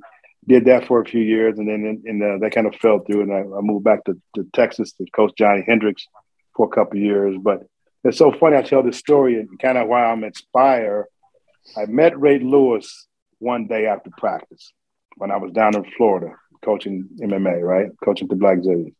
[0.47, 3.23] Did that for a few years, and then and, uh, that kind of fell through,
[3.23, 6.07] and I, I moved back to, to, Texas to coach Johnny Hendricks
[6.55, 7.35] for a couple years.
[7.41, 7.63] But
[8.05, 8.59] it's so funny.
[8.59, 11.07] I tell this story and kind of why I'm inspired.
[11.77, 13.07] I met Ray Lewis
[13.38, 14.72] one day after practice
[15.16, 17.90] when I was down in Florida coaching MMA, right?
[18.03, 18.94] Coaching the Black Blackzilians.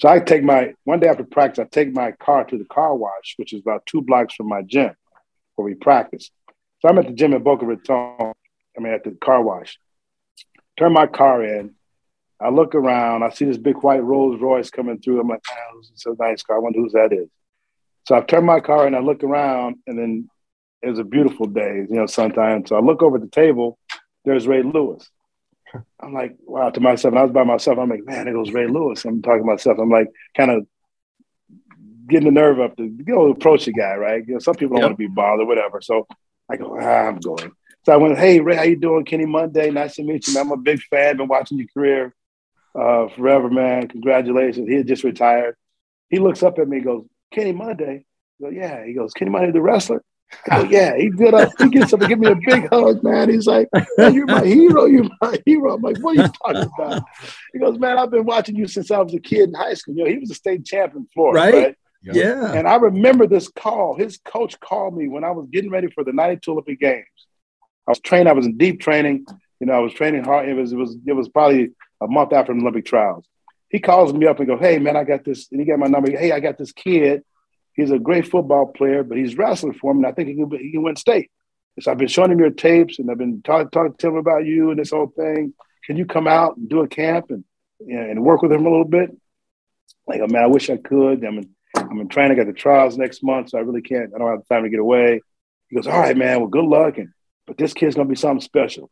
[0.00, 2.94] So I take my one day after practice, I take my car to the car
[2.94, 4.94] wash, which is about two blocks from my gym
[5.56, 6.30] where we practice.
[6.80, 8.32] So I'm at the gym in Boca Raton.
[8.76, 9.78] I mean, at the car wash.
[10.78, 11.74] Turn my car in.
[12.40, 13.22] I look around.
[13.22, 15.20] I see this big white Rolls Royce coming through.
[15.20, 16.56] I'm like, oh, it's a nice car.
[16.56, 17.28] I wonder whose that is.
[18.06, 20.30] So I turn my car and I look around, and then
[20.82, 22.68] it was a beautiful day, you know, sometimes.
[22.68, 23.78] So I look over at the table.
[24.24, 25.08] There's Ray Lewis.
[26.00, 27.12] I'm like, wow, to myself.
[27.12, 27.78] And I was by myself.
[27.78, 29.04] I'm like, man, it goes Ray Lewis.
[29.04, 29.78] I'm talking to myself.
[29.78, 30.66] I'm like, kind of
[32.08, 34.26] getting the nerve up to you know approach the guy, right?
[34.26, 34.90] You know, some people don't yep.
[34.90, 35.80] want to be bothered, whatever.
[35.80, 36.06] So
[36.50, 37.52] I go, ah, I'm going.
[37.86, 39.04] So I went, hey Ray, how you doing?
[39.04, 40.34] Kenny Monday, nice to meet you.
[40.34, 40.46] Man.
[40.46, 41.16] I'm a big fan.
[41.16, 42.14] Been watching your career
[42.74, 43.88] uh, forever, man.
[43.88, 44.68] Congratulations.
[44.68, 45.56] He had just retired.
[46.08, 48.04] He looks up at me, goes, Kenny Monday.
[48.40, 48.84] I go, yeah.
[48.84, 50.02] He goes, Kenny Monday, the wrestler.
[50.50, 51.34] Oh yeah, he did.
[51.34, 53.30] A, he gets up and give me a big hug, man.
[53.30, 54.84] He's like, "You're my hero.
[54.86, 57.02] You're my hero." I'm like, "What are you talking about?"
[57.52, 59.94] He goes, "Man, I've been watching you since I was a kid in high school.
[59.96, 61.54] You know, he was a state champion in Florida, right?
[61.54, 61.76] right?
[62.02, 62.52] Yeah.
[62.52, 63.96] And I remember this call.
[63.96, 67.04] His coach called me when I was getting ready for the '92 Olympic Games.
[67.86, 68.28] I was training.
[68.28, 69.26] I was in deep training.
[69.58, 70.48] You know, I was training hard.
[70.48, 73.26] It was it was it was probably a month after the Olympic trials.
[73.68, 75.86] He calls me up and goes, "Hey, man, I got this." And he got my
[75.86, 76.10] number.
[76.10, 77.22] Hey, I got this kid
[77.74, 80.50] He's a great football player, but he's wrestling for him, and I think he can,
[80.50, 81.30] he can win state.
[81.78, 84.44] So I've been showing him your tapes, and I've been talking talk to him about
[84.44, 85.54] you and this whole thing.
[85.84, 87.44] Can you come out and do a camp and
[87.78, 89.16] you know, and work with him a little bit?
[90.06, 91.24] Like, oh, man, I wish I could.
[91.24, 92.32] I'm in, I'm in training.
[92.32, 94.12] I got the trials next month, so I really can't.
[94.14, 95.22] I don't have time to get away.
[95.68, 96.40] He goes, all right, man.
[96.40, 97.10] Well, good luck, and
[97.46, 98.90] but this kid's gonna be something special.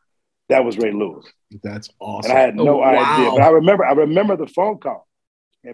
[0.49, 1.27] That was Ray Lewis.
[1.63, 2.31] That's awesome.
[2.31, 3.85] And I had no oh, idea, but I remember.
[3.85, 5.08] I remember the phone call.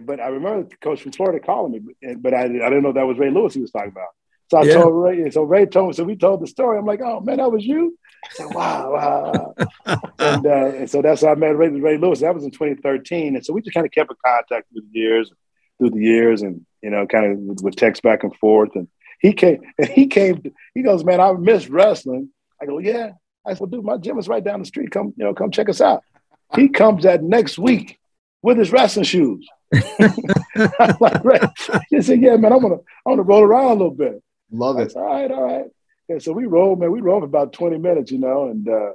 [0.01, 3.07] But I remember the coach from Florida calling me, but I, I didn't know that
[3.07, 4.09] was Ray Lewis he was talking about.
[4.51, 4.73] So I yeah.
[4.75, 6.77] told Ray, so Ray told me, so we told the story.
[6.77, 7.97] I'm like, oh man, that was you.
[8.31, 9.55] Said, wow, wow.
[10.19, 12.19] and, uh, and, so that's how I met Ray, Ray Lewis.
[12.19, 13.35] That was in 2013.
[13.35, 15.31] And so we just kind of kept in contact through the years,
[15.79, 18.75] through the years, and you know, kind of would, would text back and forth.
[18.75, 18.87] And
[19.19, 20.53] he came, and he came.
[20.75, 22.29] He goes, man, I miss wrestling.
[22.61, 23.11] I go, yeah.
[23.45, 24.91] I said, well, dude, my gym is right down the street.
[24.91, 26.03] Come, you know, come check us out.
[26.55, 27.99] He comes that next week
[28.41, 29.47] with his wrestling shoes.
[30.99, 31.49] Like, right.
[31.89, 34.21] He said, "Yeah, man, I want to, I want to roll around a little bit."
[34.51, 34.91] Love it.
[34.91, 35.65] Said, all right, all right.
[36.07, 36.91] Yeah, so we rolled, man.
[36.91, 38.91] We rolled for about twenty minutes, you know, and uh,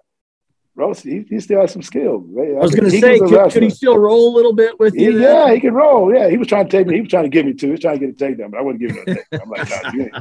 [0.80, 2.24] Rose, he, he still has some skills.
[2.30, 2.50] Right?
[2.50, 5.16] I was going to say, could, could, he still roll a little bit with you?
[5.16, 6.14] He, yeah, he can roll.
[6.14, 6.94] Yeah, he was trying to take me.
[6.94, 7.66] He was trying to give me two.
[7.66, 9.42] He was trying to get a takedown, but I wouldn't give him no takedown.
[9.42, 10.14] I'm like, nah, you ain't,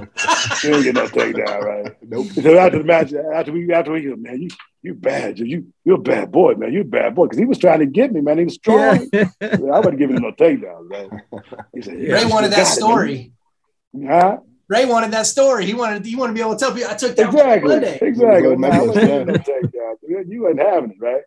[0.64, 1.96] you ain't get no takedown, right?
[2.10, 2.28] Nope.
[2.34, 4.50] So after the match, after we, after we, man, you,
[4.82, 5.40] you bad.
[5.40, 6.72] You, you're a bad boy, man.
[6.72, 8.38] You're a bad boy because he was trying to get me, man.
[8.38, 9.10] He was strong.
[9.12, 9.30] Yeah.
[9.42, 11.22] I wouldn't give him no takedown, man.
[11.74, 13.34] He said, yeah, Ray wanted that story.
[13.96, 14.38] Huh?
[14.70, 15.66] Ray wanted that story.
[15.66, 18.00] He wanted he wanted to be able to tell people I took that exactly, Monday.
[18.02, 18.56] Exactly.
[18.56, 21.22] No, you wasn't having it, right?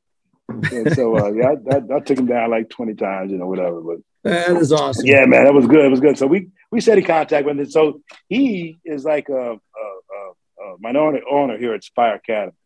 [0.48, 3.48] And so uh, yeah, I, I, I, took him down like 20 times, you know,
[3.48, 3.80] whatever.
[3.80, 5.06] But that is awesome.
[5.06, 5.84] Yeah, man, that was good.
[5.84, 6.16] It was good.
[6.18, 7.68] So we we set in contact with him.
[7.68, 12.56] So he is like a, a, a, a minority owner here at Spire Academy.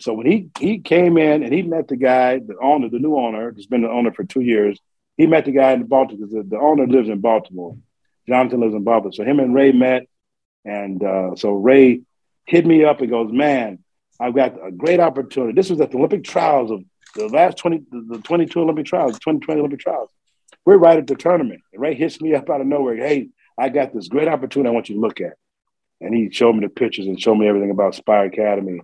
[0.00, 3.16] So when he he came in and he met the guy, the owner, the new
[3.16, 4.78] owner, has been the owner for two years.
[5.16, 7.76] He met the guy in Baltimore because the, the owner lives in Baltimore.
[8.28, 9.12] Jonathan lives in Baltimore.
[9.12, 10.06] So him and Ray met.
[10.64, 12.02] And uh, so Ray
[12.44, 13.78] hit me up and goes, man,
[14.20, 15.54] I've got a great opportunity.
[15.54, 16.82] This was at the Olympic trials of
[17.14, 20.10] the last 20, the 22 Olympic trials, 2020 Olympic trials.
[20.64, 21.62] We're right at the tournament.
[21.72, 22.96] And Ray hits me up out of nowhere.
[22.96, 25.34] Hey, I got this great opportunity I want you to look at.
[26.00, 28.80] And he showed me the pictures and showed me everything about Spire Academy.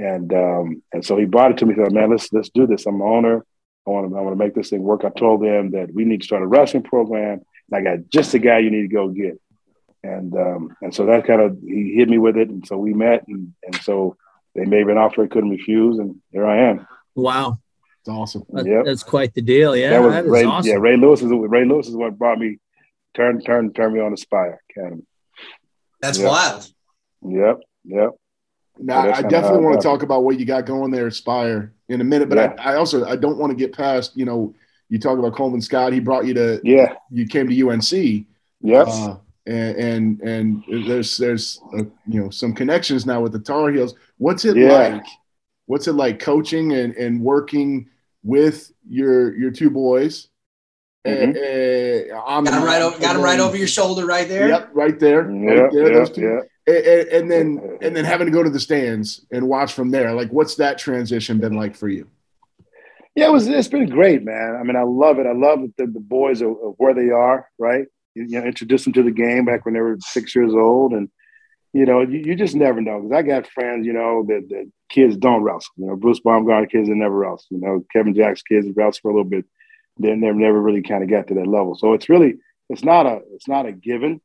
[0.00, 1.74] And um, and so he brought it to me.
[1.74, 2.86] He said, man, let's let's do this.
[2.86, 3.44] I'm the owner.
[3.86, 5.04] I want to I want to make this thing work.
[5.04, 7.42] I told them that we need to start a wrestling program.
[7.70, 9.38] And I got just the guy you need to go get.
[10.02, 12.48] And um, and so that kind of he hit me with it.
[12.48, 14.16] And so we met and, and so
[14.54, 15.98] they made me an offer I couldn't refuse.
[15.98, 16.86] And here I am.
[17.14, 17.58] Wow.
[18.00, 18.44] It's awesome.
[18.48, 18.86] That, yep.
[18.86, 19.76] That's quite the deal.
[19.76, 19.90] Yeah.
[19.90, 20.70] That was that Ray, awesome.
[20.70, 22.56] Yeah, Ray Lewis is Ray Lewis is what brought me
[23.12, 25.02] turn turn turn me on to Spire Academy.
[26.00, 26.28] That's yep.
[26.30, 26.66] wild.
[27.22, 27.60] Yep.
[27.84, 28.10] Yep.
[28.82, 32.00] Now, so I definitely want to talk about what you got going there, Spire, in
[32.00, 32.28] a minute.
[32.28, 32.54] But yeah.
[32.58, 34.16] I, I, also I don't want to get past.
[34.16, 34.54] You know,
[34.88, 35.92] you talk about Coleman Scott.
[35.92, 36.60] He brought you to.
[36.64, 36.94] Yeah.
[37.10, 38.26] You came to UNC.
[38.62, 38.88] Yes.
[38.88, 39.16] Uh,
[39.46, 43.94] and, and and there's there's uh, you know some connections now with the Tar Heels.
[44.18, 44.72] What's it yeah.
[44.72, 45.06] like?
[45.66, 47.88] What's it like coaching and, and working
[48.22, 50.28] with your your two boys?
[51.06, 51.30] Mm-hmm.
[51.30, 54.48] Uh, got him right over, got him right over your shoulder, right there.
[54.48, 55.30] Yep, right there.
[55.30, 55.86] Yep, right there.
[55.86, 56.22] Yep, those two.
[56.22, 59.90] Yep and, and then and then having to go to the stands and watch from
[59.90, 60.12] there.
[60.14, 62.06] Like, what's that transition been like for you?
[63.14, 63.48] Yeah, it was.
[63.48, 64.56] It's been great, man.
[64.58, 65.26] I mean, I love it.
[65.26, 67.48] I love that the, the boys are, are, where they are.
[67.58, 70.52] Right, you, you, know, introduce them to the game back when they were six years
[70.54, 71.08] old, and
[71.72, 73.00] you know, you, you just never know.
[73.00, 75.72] Because I got friends, you know, that, that kids don't wrestle.
[75.76, 77.46] You know, Bruce Baumgartner kids that never wrestle.
[77.50, 79.44] You know, Kevin Jackson kids wrestle for a little bit,
[79.98, 81.74] then they've never really kind of got to that level.
[81.74, 82.34] So it's really,
[82.68, 84.20] it's not a, it's not a given.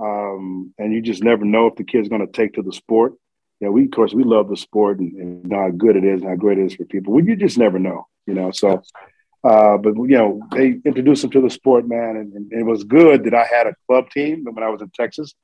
[0.00, 3.14] Um, and you just never know if the kid's going to take to the sport.
[3.60, 6.30] Yeah, we of course we love the sport and, and how good it is and
[6.30, 7.12] how great it is for people.
[7.12, 8.50] Well, you just never know, you know.
[8.52, 8.82] So,
[9.44, 12.84] uh, but you know, they introduced them to the sport, man, and, and, it was
[12.84, 14.44] good that I had a club team.
[14.44, 15.34] When I was in Texas,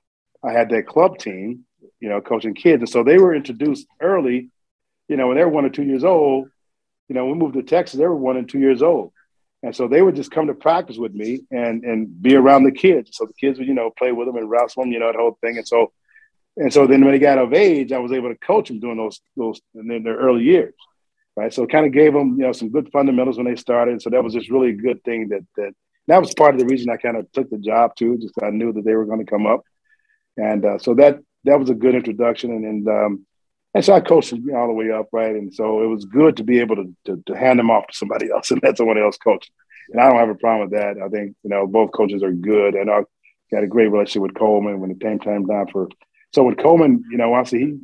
[0.43, 1.67] I had that club team,
[2.01, 4.49] you know, coaching kids, and so they were introduced early.
[5.09, 6.49] You know, when they were one or two years old,
[7.09, 9.13] you know, we moved to Texas, they were one and two years old.
[9.67, 12.71] And so they would just come to practice with me and and be around the
[12.71, 13.11] kids.
[13.15, 15.19] So the kids would, you know, play with them and wrestle them, you know, that
[15.19, 15.57] whole thing.
[15.57, 15.93] And so
[16.57, 18.97] and so then when they got of age, I was able to coach them during
[18.97, 20.73] those those in their early years.
[21.35, 21.53] Right.
[21.53, 24.01] So it kind of gave them, you know, some good fundamentals when they started.
[24.01, 25.73] So that was just really a good thing that that
[26.07, 28.19] that was part of the reason I kind of took the job too.
[28.19, 29.65] Just I knew that they were going to come up.
[30.37, 32.53] And uh, so that that was a good introduction.
[32.53, 33.27] And, and um,
[33.77, 35.37] and so I coached them all the way up, right?
[35.37, 37.95] And so it was good to be able to, to, to hand them off to
[37.95, 39.51] somebody else and let someone else coach.
[39.93, 40.97] And I don't have a problem with that.
[40.97, 42.75] I think, you know, both coaches are good.
[42.75, 43.03] And I
[43.53, 45.91] got a great relationship with Coleman when the it came time down for.
[46.33, 47.79] So when Coleman, you know, once he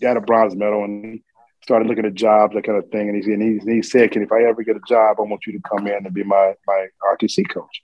[0.00, 1.22] got a bronze medal and he
[1.64, 3.08] started looking at jobs, that kind of thing.
[3.08, 5.44] And he, and he, he said, Can if I ever get a job, I want
[5.44, 6.86] you to come in and be my, my
[7.16, 7.82] RTC coach.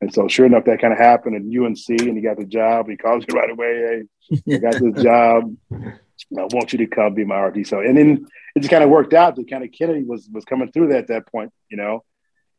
[0.00, 2.88] And so, sure enough, that kind of happened at UNC, and he got the job.
[2.88, 4.02] He calls me right away.
[4.46, 5.54] Hey, I got this job.
[6.36, 7.66] I want you to come be my RT.
[7.66, 10.44] So, and then it just kind of worked out that kind of Kennedy was was
[10.44, 12.04] coming through that at that point, you know.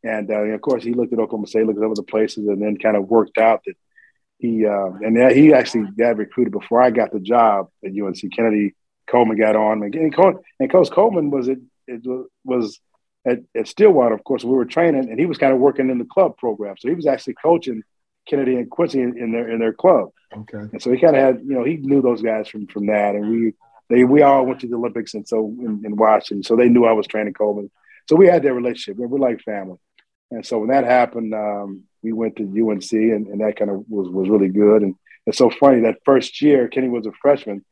[0.02, 2.76] And, uh, of course, he looked at Oklahoma State, looked at other places, and then
[2.76, 3.74] kind of worked out that
[4.38, 8.18] he uh, and he actually got recruited before I got the job at UNC.
[8.34, 8.74] Kennedy
[9.06, 10.14] Coleman got on, and and,
[10.60, 12.02] and Coach Coleman was it, it
[12.44, 12.80] was
[13.26, 14.14] at, at Stillwater.
[14.14, 16.76] Of course, we were training, and he was kind of working in the club program,
[16.78, 17.82] so he was actually coaching
[18.26, 20.10] Kennedy and Quincy in, in their in their club.
[20.36, 20.58] Okay.
[20.72, 23.14] And so he kind of had, you know, he knew those guys from from that,
[23.14, 23.52] and we
[23.88, 26.84] they we all went to the Olympics, and so in, in Washington, so they knew
[26.84, 27.70] I was training Coleman.
[28.08, 28.98] So we had that relationship.
[28.98, 29.78] We're, we're like family.
[30.30, 33.84] And so when that happened, um, we went to UNC, and, and that kind of
[33.88, 34.82] was was really good.
[34.82, 34.94] And
[35.26, 37.64] it's so funny that first year, Kenny was a freshman.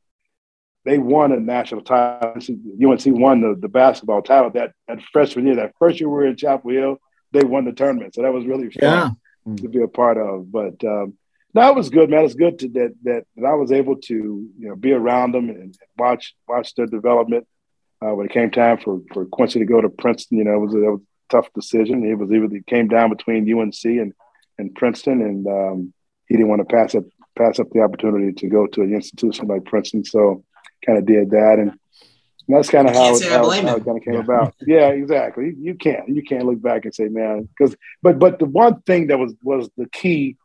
[0.85, 2.35] They won a national title.
[2.35, 5.57] UNC won the, the basketball title that, that freshman year.
[5.57, 6.97] That first year we were in Chapel Hill,
[7.31, 8.17] they won the tournament.
[8.17, 8.81] So that was really fun.
[8.83, 9.11] Yeah
[9.57, 10.51] to be a part of.
[10.51, 11.15] But um,
[11.55, 12.25] no, it was good, man.
[12.25, 15.51] It's good to, that, that that I was able to you know be around them
[15.51, 17.47] and watch watch their development.
[18.05, 20.59] Uh, when it came time for for Quincy to go to Princeton, you know, it
[20.59, 22.05] was, a, it was a tough decision.
[22.05, 24.13] It was either it came down between UNC and
[24.59, 25.95] and Princeton, and um,
[26.27, 27.05] he didn't want to pass up
[27.37, 30.05] pass up the opportunity to go to an institution like Princeton.
[30.05, 30.45] So
[30.85, 31.79] kind of did that, and
[32.49, 34.21] that's kind of how, it, how, how it kind of came yeah.
[34.21, 34.55] about.
[34.67, 35.47] Yeah, exactly.
[35.47, 38.81] You, you, can't you can't look back and say, man, because but but the one
[38.83, 40.37] thing that was was the key,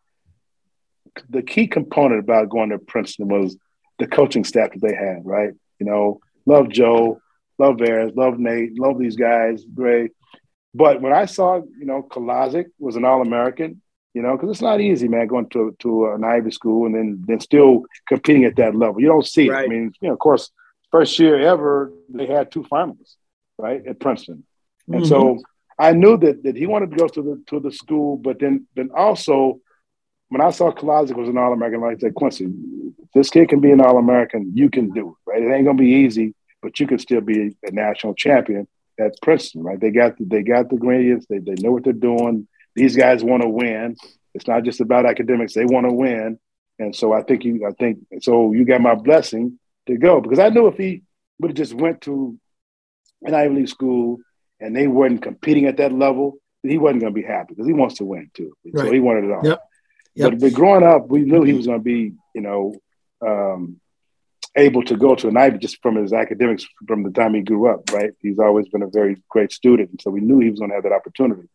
[1.29, 3.57] the key component about going to Princeton was
[3.99, 5.25] the coaching staff that they had.
[5.25, 7.19] Right, you know, love Joe,
[7.57, 10.11] love Ayres, love Nate, love these guys, great.
[10.73, 13.81] But when I saw, you know, Kolodzik was an All American,
[14.13, 17.23] you know, because it's not easy, man, going to to an Ivy school and then
[17.27, 19.01] then still competing at that level.
[19.01, 19.63] You don't see right.
[19.63, 19.65] it.
[19.65, 20.51] I mean, you know, of course
[20.91, 23.15] first year ever, they had two finalists,
[23.57, 24.43] right, at Princeton.
[24.88, 25.05] And mm-hmm.
[25.05, 25.39] so
[25.77, 28.67] I knew that that he wanted to go to the to the school, but then
[28.75, 29.59] then also
[30.29, 32.47] when I saw Kolodzik was an All American, I said, Quincy,
[33.13, 34.51] this kid can be an All American.
[34.55, 35.41] You can do it, right?
[35.41, 38.67] It ain't gonna be easy, but you can still be a national champion
[38.99, 39.79] at Princeton, right?
[39.79, 41.27] They got the, they got the ingredients.
[41.29, 42.47] They they know what they're doing.
[42.75, 43.95] These guys want to win.
[44.33, 45.53] It's not just about academics.
[45.53, 46.39] They want to win,
[46.79, 47.65] and so I think you.
[47.67, 48.53] I think so.
[48.53, 51.03] You got my blessing to go because I knew if he
[51.39, 52.38] would have just went to
[53.23, 54.17] an Ivy League school
[54.59, 57.73] and they weren't competing at that level, he wasn't going to be happy because he
[57.73, 58.53] wants to win too.
[58.65, 58.85] Right.
[58.85, 59.45] So he wanted it all.
[59.45, 59.61] Yep.
[60.15, 60.31] Yep.
[60.31, 62.73] But, but growing up, we knew he was going to be, you know,
[63.25, 63.79] um,
[64.55, 67.69] able to go to an Ivy just from his academics from the time he grew
[67.71, 68.11] up, right?
[68.21, 69.91] He's always been a very great student.
[69.91, 71.47] And so we knew he was going to have that opportunity.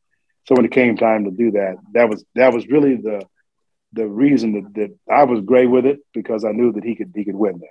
[0.47, 3.25] So when it came time to do that, that was that was really the
[3.93, 7.13] the reason that, that I was great with it because I knew that he could
[7.15, 7.71] he could win there.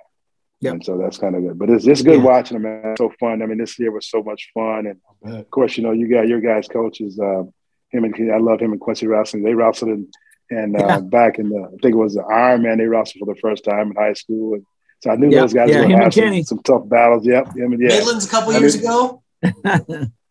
[0.62, 0.72] Yep.
[0.74, 1.58] And so that's kind of good.
[1.58, 2.24] But it's, it's good yeah.
[2.24, 2.92] watching them, man.
[2.92, 3.42] It's so fun.
[3.42, 4.86] I mean, this year was so much fun.
[4.86, 7.42] And of course, you know, you got your guys' coaches, uh,
[7.90, 9.42] him and I love him and Quincy wrestling.
[9.42, 10.08] They wrestled in,
[10.50, 11.00] and uh, yeah.
[11.00, 13.64] back in the, I think it was the Iron Man, they wrestled for the first
[13.64, 14.54] time in high school.
[14.54, 14.64] And
[15.00, 15.40] so I knew yep.
[15.40, 17.26] those guys yeah, were have some, some, tough battles.
[17.26, 17.56] Yep.
[17.56, 17.88] Him and, yeah.
[17.88, 19.22] Midlands a couple I years mean, ago.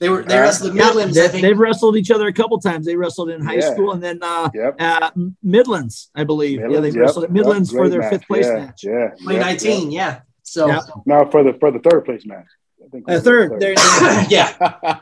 [0.00, 1.14] They were they wrestled yeah, Midlands.
[1.14, 2.86] They, have wrestled each other a couple times.
[2.86, 3.72] They wrestled in high yeah.
[3.72, 4.76] school and then uh, yep.
[4.80, 5.10] uh,
[5.42, 6.58] Midlands, I believe.
[6.60, 6.96] Midlands, yeah, they yep.
[6.96, 7.78] wrestled at Midlands yep.
[7.78, 8.10] for their match.
[8.10, 8.54] fifth place yeah.
[8.54, 8.80] match.
[8.82, 9.90] Yeah, 2019.
[9.90, 10.20] Yeah.
[10.42, 10.66] So
[11.04, 12.46] now for the for the third place match.
[12.82, 13.60] I think uh, third.
[13.60, 13.76] third.
[14.30, 15.00] yeah.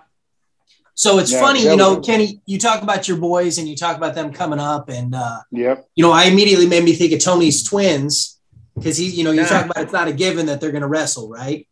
[0.94, 2.40] So it's funny, you know, Kenny.
[2.44, 5.88] You talk about your boys and you talk about them coming up, and uh, yep.
[5.94, 8.40] You know, I immediately made me think of Tony's twins
[8.74, 10.88] because he, you know, you talk about it's not a given that they're going to
[10.88, 11.67] wrestle, right?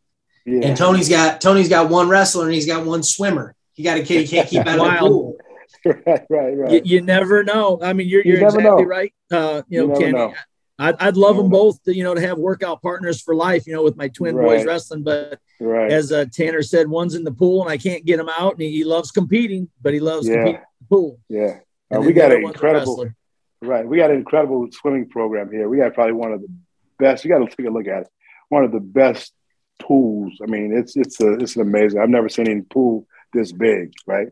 [0.47, 0.69] Yeah.
[0.69, 3.55] And Tony's got Tony's got one wrestler and he's got one swimmer.
[3.75, 5.37] He got a kid he can't keep out of the pool.
[5.85, 6.73] right, right, right.
[6.73, 7.79] You, you, never know.
[7.83, 8.83] I mean, you're, you're you exactly know.
[8.83, 9.13] right.
[9.31, 10.35] Uh, you, you know, Kenny, know.
[10.79, 13.73] I'd, I'd love them both to, you know, to have workout partners for life, you
[13.73, 14.59] know, with my twin right.
[14.59, 15.03] boys wrestling.
[15.03, 15.91] But right.
[15.91, 18.53] as uh, Tanner said, one's in the pool and I can't get him out.
[18.53, 20.35] And he, he loves competing, but he loves yeah.
[20.35, 21.21] competing in the pool.
[21.29, 21.59] Yeah.
[21.95, 23.09] Uh, we got an incredible,
[23.63, 23.87] right.
[23.87, 25.69] We got an incredible swimming program here.
[25.69, 26.49] We got probably one of the
[26.99, 27.25] best.
[27.25, 28.09] You got to take a look at it.
[28.49, 29.33] One of the best
[29.79, 30.39] pools.
[30.43, 32.01] I mean, it's it's a it's an amazing.
[32.01, 34.29] I've never seen any pool this big, right?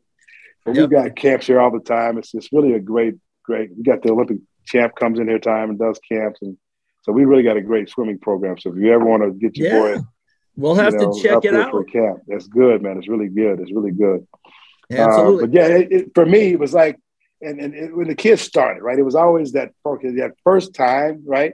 [0.64, 0.82] But yep.
[0.82, 2.18] we've got camps here all the time.
[2.18, 3.14] It's it's really a great
[3.45, 3.70] great.
[3.76, 6.57] We got the Olympic champ comes in here time and does camps, and
[7.03, 8.59] so we really got a great swimming program.
[8.59, 9.97] So if you ever want to get your yeah.
[9.97, 10.05] boy,
[10.57, 12.20] we'll have know, to check it out for camp.
[12.26, 12.99] That's good, man.
[12.99, 13.61] It's really good.
[13.61, 14.26] It's really good.
[14.90, 15.45] absolutely.
[15.45, 16.99] Uh, but yeah, it, it, for me, it was like,
[17.42, 21.24] and, and it, when the kids started, right, it was always that that first time,
[21.26, 21.53] right,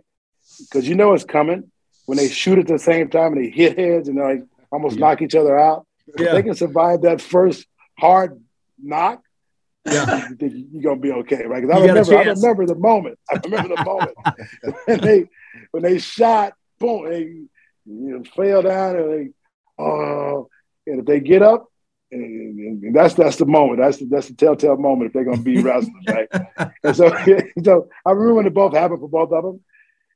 [0.61, 1.70] because you know it's coming
[2.11, 4.43] when they shoot at the same time and they hit heads and they like
[4.73, 5.07] almost yeah.
[5.07, 5.87] knock each other out.
[6.19, 6.33] Yeah.
[6.33, 8.43] they can survive that first hard
[8.83, 9.23] knock,
[9.87, 10.27] yeah.
[10.41, 11.63] you're gonna be okay, right?
[11.63, 13.17] Because I remember, I remember the moment.
[13.31, 14.17] I remember the moment
[14.87, 15.29] when they
[15.71, 17.49] when they shot, boom, they you
[17.87, 19.29] know, fell down and they,
[19.79, 20.49] oh,
[20.89, 21.67] uh, and if they get up,
[22.11, 23.79] and, and, that's that's the moment.
[23.79, 26.29] That's the, that's the telltale moment if they're gonna be wrestlers, right?
[26.83, 27.09] and so,
[27.63, 29.61] so I remember when it both happened for both of them,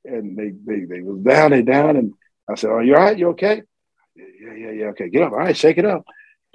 [0.05, 2.15] and they they they was down, they down, and
[2.49, 3.19] I said, "Are you all right?
[3.19, 3.63] You okay?"
[4.17, 4.85] Yeah, yeah, yeah.
[4.87, 5.33] Okay, get up.
[5.33, 6.05] All right, shake it up.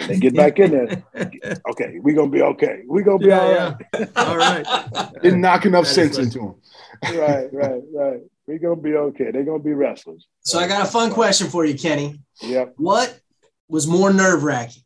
[0.07, 1.03] They get back in there.
[1.69, 2.81] Okay, we're gonna be okay.
[2.85, 3.75] We're gonna be yeah, all right.
[3.99, 4.05] Yeah.
[4.15, 5.13] all right.
[5.21, 6.55] Didn't knock enough sense into them.
[7.19, 8.19] right, right, right.
[8.47, 9.31] We're gonna be okay.
[9.31, 10.27] They're gonna be wrestlers.
[10.41, 12.21] So I got a fun question for you, Kenny.
[12.41, 12.73] Yep.
[12.77, 13.19] What
[13.67, 14.83] was more nerve wracking?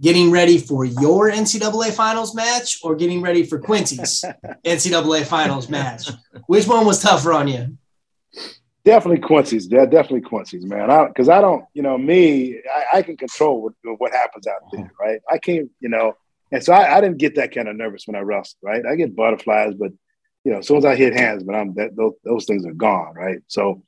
[0.00, 4.24] Getting ready for your NCAA finals match or getting ready for Quincy's
[4.64, 6.10] NCAA finals match?
[6.46, 7.76] Which one was tougher on you?
[8.84, 9.70] Definitely Quincy's.
[9.70, 10.88] Yeah, definitely Quincy's, man.
[11.08, 14.62] Because I, I, don't, you know, me, I, I, can control what, what happens out
[14.72, 14.90] there, uh-huh.
[14.98, 15.20] right?
[15.30, 16.16] I can't, you know,
[16.50, 18.84] and so I, I, didn't get that kind of nervous when I wrestled, right?
[18.86, 19.92] I get butterflies, but
[20.44, 22.72] you know, as soon as I hit hands, but I'm that those, those things are
[22.72, 23.40] gone, right?
[23.48, 23.82] So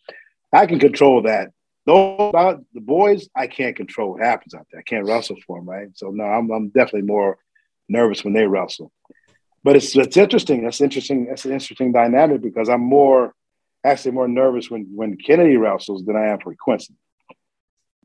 [0.52, 1.52] I can control that.
[1.84, 2.32] Those
[2.74, 4.80] the boys, I can't control what happens out there.
[4.80, 5.88] I can't wrestle for them, right?
[5.94, 7.38] So no, I'm, I'm definitely more
[7.88, 8.92] nervous when they wrestle.
[9.64, 10.62] But it's it's interesting.
[10.62, 11.26] That's interesting.
[11.26, 13.34] That's an interesting dynamic because I'm more
[13.84, 16.94] actually more nervous when when Kennedy wrestles than I am for Quincy,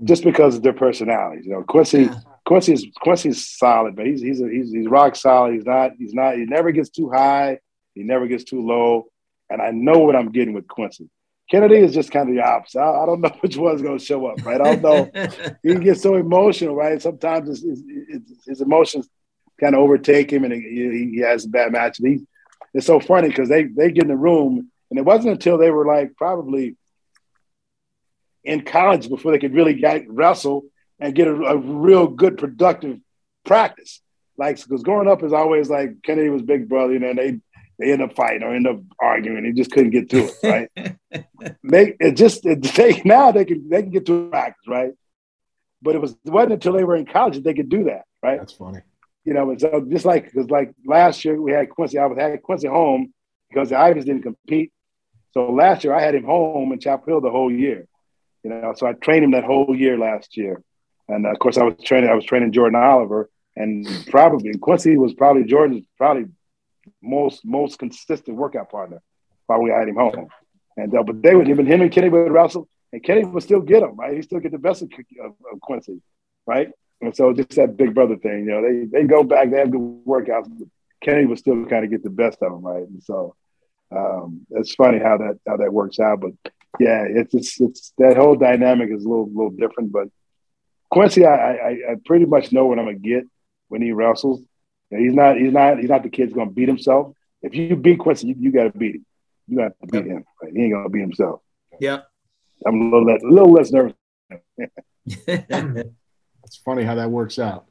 [0.04, 1.46] just because of their personalities.
[1.46, 2.20] You know, Quincy yeah.
[2.46, 5.54] Quincy's Quincy's solid, but he's he's a, he's he's rock solid.
[5.54, 7.60] He's not he's not he never gets too high.
[7.94, 9.08] He never gets too low,
[9.50, 11.10] and I know what I'm getting with Quincy.
[11.50, 12.80] Kennedy is just kind of the opposite.
[12.80, 14.60] I, I don't know which one's going to show up, right?
[14.60, 15.30] I don't know.
[15.64, 17.02] he gets so emotional, right?
[17.02, 19.08] Sometimes it's, it's, it's, his emotions
[19.60, 22.00] kind of overtake him, and he, he has a bad match.
[22.00, 22.28] And he,
[22.74, 25.72] it's so funny because they they get in the room and it wasn't until they
[25.72, 26.76] were like probably
[28.44, 30.64] in college before they could really get wrestle
[31.00, 33.00] and get a, a real good productive
[33.46, 34.02] practice.
[34.38, 37.40] Like because growing up is always like Kennedy was big brother, you know, and they
[37.80, 39.44] they end up fighting or end up arguing.
[39.44, 40.98] They just couldn't get through it, right?
[41.64, 44.92] they it just it, they now they can they can get to practice, right?
[45.82, 48.04] But it was it wasn't until they were in college that they could do that,
[48.24, 48.40] right?
[48.40, 48.80] That's funny.
[49.26, 52.42] you know, so just like because like last year we had Quincy, I was had
[52.42, 53.14] Quincy home
[53.50, 54.72] because the Ivies didn't compete.
[55.34, 57.88] So last year I had him home in Chapel Hill the whole year.
[58.44, 60.64] You know, so I trained him that whole year last year.
[61.08, 64.98] And uh, of course I was training I was training Jordan Oliver and probably Quincy
[64.98, 66.26] was probably Jordan's probably
[67.02, 69.02] most most consistent workout partner
[69.48, 70.28] while we had him home.
[70.76, 73.62] And uh, but they would even him and Kenny would wrestle and Kenny would still
[73.62, 74.16] get him, right?
[74.16, 74.92] He still get the best of,
[75.24, 76.02] of, of Quincy,
[76.46, 76.70] right?
[77.02, 79.72] And so just that big brother thing, you know, they they go back, they have
[79.72, 80.50] good workouts.
[81.02, 82.88] Kenny would still kind of get the best of him, right?
[82.88, 83.36] And so
[83.96, 86.22] um, it's funny how that how that works out.
[86.22, 86.32] But
[86.80, 89.92] yeah, it's it's, it's that whole dynamic is a little little different.
[89.92, 90.08] But
[90.90, 93.24] Quincy, I, I, I pretty much know what I'm gonna get
[93.68, 94.42] when he wrestles.
[94.92, 97.14] You he's not he's not he's not the kid's gonna beat himself.
[97.42, 99.06] If you beat Quincy, you, you got to beat him.
[99.48, 100.26] You got to beat him.
[100.42, 100.54] Right?
[100.54, 101.42] He ain't gonna beat himself.
[101.80, 102.02] Yeah,
[102.66, 103.94] I'm a little less a little less nervous.
[106.48, 107.66] It's funny how that works out.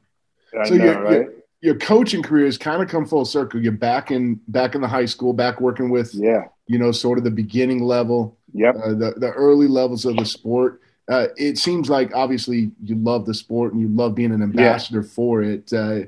[0.57, 1.11] I so know, your, right?
[1.11, 3.59] your, your coaching career has kind of come full circle.
[3.59, 7.17] You're back in back in the high school, back working with yeah, you know, sort
[7.17, 10.81] of the beginning level, yeah, uh, the the early levels of the sport.
[11.09, 15.01] Uh, it seems like obviously you love the sport and you love being an ambassador
[15.01, 15.07] yeah.
[15.07, 15.73] for it.
[15.73, 16.01] Uh,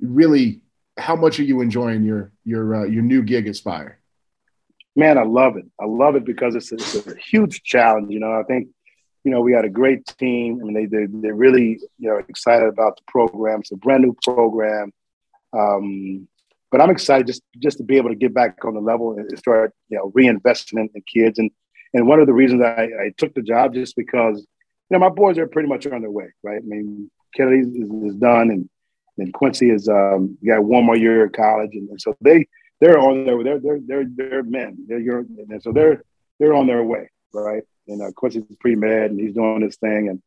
[0.00, 0.60] really,
[0.96, 3.98] how much are you enjoying your your uh, your new gig at Spire?
[4.94, 5.66] Man, I love it.
[5.80, 8.10] I love it because it's a, it's a huge challenge.
[8.10, 8.68] You know, I think
[9.26, 10.60] you know, we got a great team.
[10.60, 13.58] I mean, they, they, they're really, you know, excited about the program.
[13.58, 14.92] It's a brand new program.
[15.52, 16.28] Um,
[16.70, 19.36] but I'm excited just, just to be able to get back on the level and
[19.36, 21.40] start, you know, reinvesting in the kids.
[21.40, 21.50] And,
[21.92, 25.08] and one of the reasons I, I took the job just because, you know, my
[25.08, 26.62] boys are pretty much on their way, right?
[26.62, 28.70] I mean, Kennedy is, is done and,
[29.18, 31.70] and Quincy is, um, got one more year at college.
[31.72, 32.46] And, and so they,
[32.80, 34.76] they're on their, they're, they're, they're, they're men.
[34.86, 36.02] They're, your, and so they're,
[36.38, 37.62] they're on their way, right?
[37.88, 40.22] and uh, Quincy's pre med and he's doing his thing and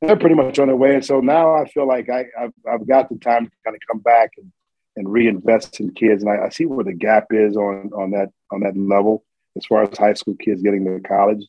[0.00, 0.94] they're pretty much on their way.
[0.94, 3.80] And so now I feel like I, have I've got the time to kind of
[3.90, 4.52] come back and,
[4.96, 6.22] and reinvest in kids.
[6.22, 9.24] And I, I, see where the gap is on, on that, on that level
[9.56, 11.44] as far as high school kids getting to college.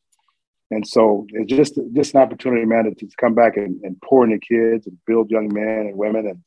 [0.72, 4.24] And so it's just, just an opportunity, man, to, to come back and, and pour
[4.24, 6.44] into kids and build young men and women and,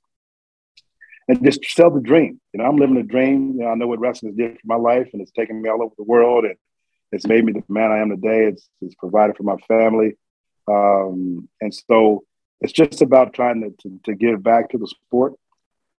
[1.29, 2.41] and just sell the dream.
[2.53, 3.53] You know, I'm living a dream.
[3.53, 5.83] You know, I know what wrestling did for my life and it's taken me all
[5.83, 6.47] over the world.
[6.47, 6.57] And
[7.13, 8.47] it's made me the man I am today.
[8.47, 10.17] It's, it's provided for my family.
[10.67, 12.25] Um, and so
[12.61, 15.35] it's just about trying to, to, to, give back to the sport,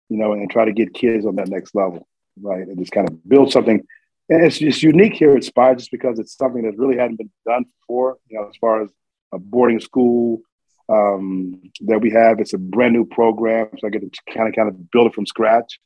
[0.09, 2.07] you know, and try to get kids on that next level,
[2.41, 2.67] right?
[2.67, 3.85] And just kind of build something.
[4.29, 7.31] And it's just unique here at Spire just because it's something that really hadn't been
[7.45, 8.89] done before, you know, as far as
[9.31, 10.41] a boarding school
[10.89, 12.39] um, that we have.
[12.39, 13.69] It's a brand new program.
[13.77, 15.79] So I get to kind of kind of build it from scratch,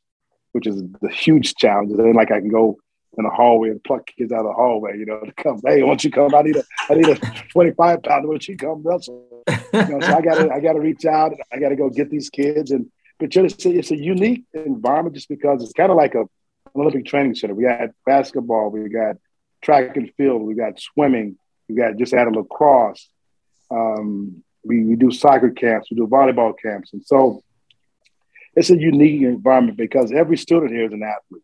[0.52, 1.90] which is the huge challenge.
[1.90, 2.78] And then like I can go
[3.18, 5.82] in the hallway and pluck kids out of the hallway, you know, to come, hey,
[5.82, 6.34] won't you come?
[6.34, 7.16] I need a I need a
[7.50, 9.42] 25 pounder, won't you come wrestle?
[9.48, 12.70] You know, so I gotta I gotta reach out, I gotta go get these kids.
[12.70, 16.24] And but it's a, it's a unique environment just because it's kind of like a
[16.74, 17.54] Olympic training center.
[17.54, 19.16] We got basketball, we got
[19.62, 21.36] track and field, we got swimming,
[21.68, 23.08] we got just added lacrosse.
[23.70, 26.92] Um, we, we do soccer camps, we do volleyball camps.
[26.92, 27.42] And so
[28.54, 31.42] it's a unique environment because every student here is an athlete.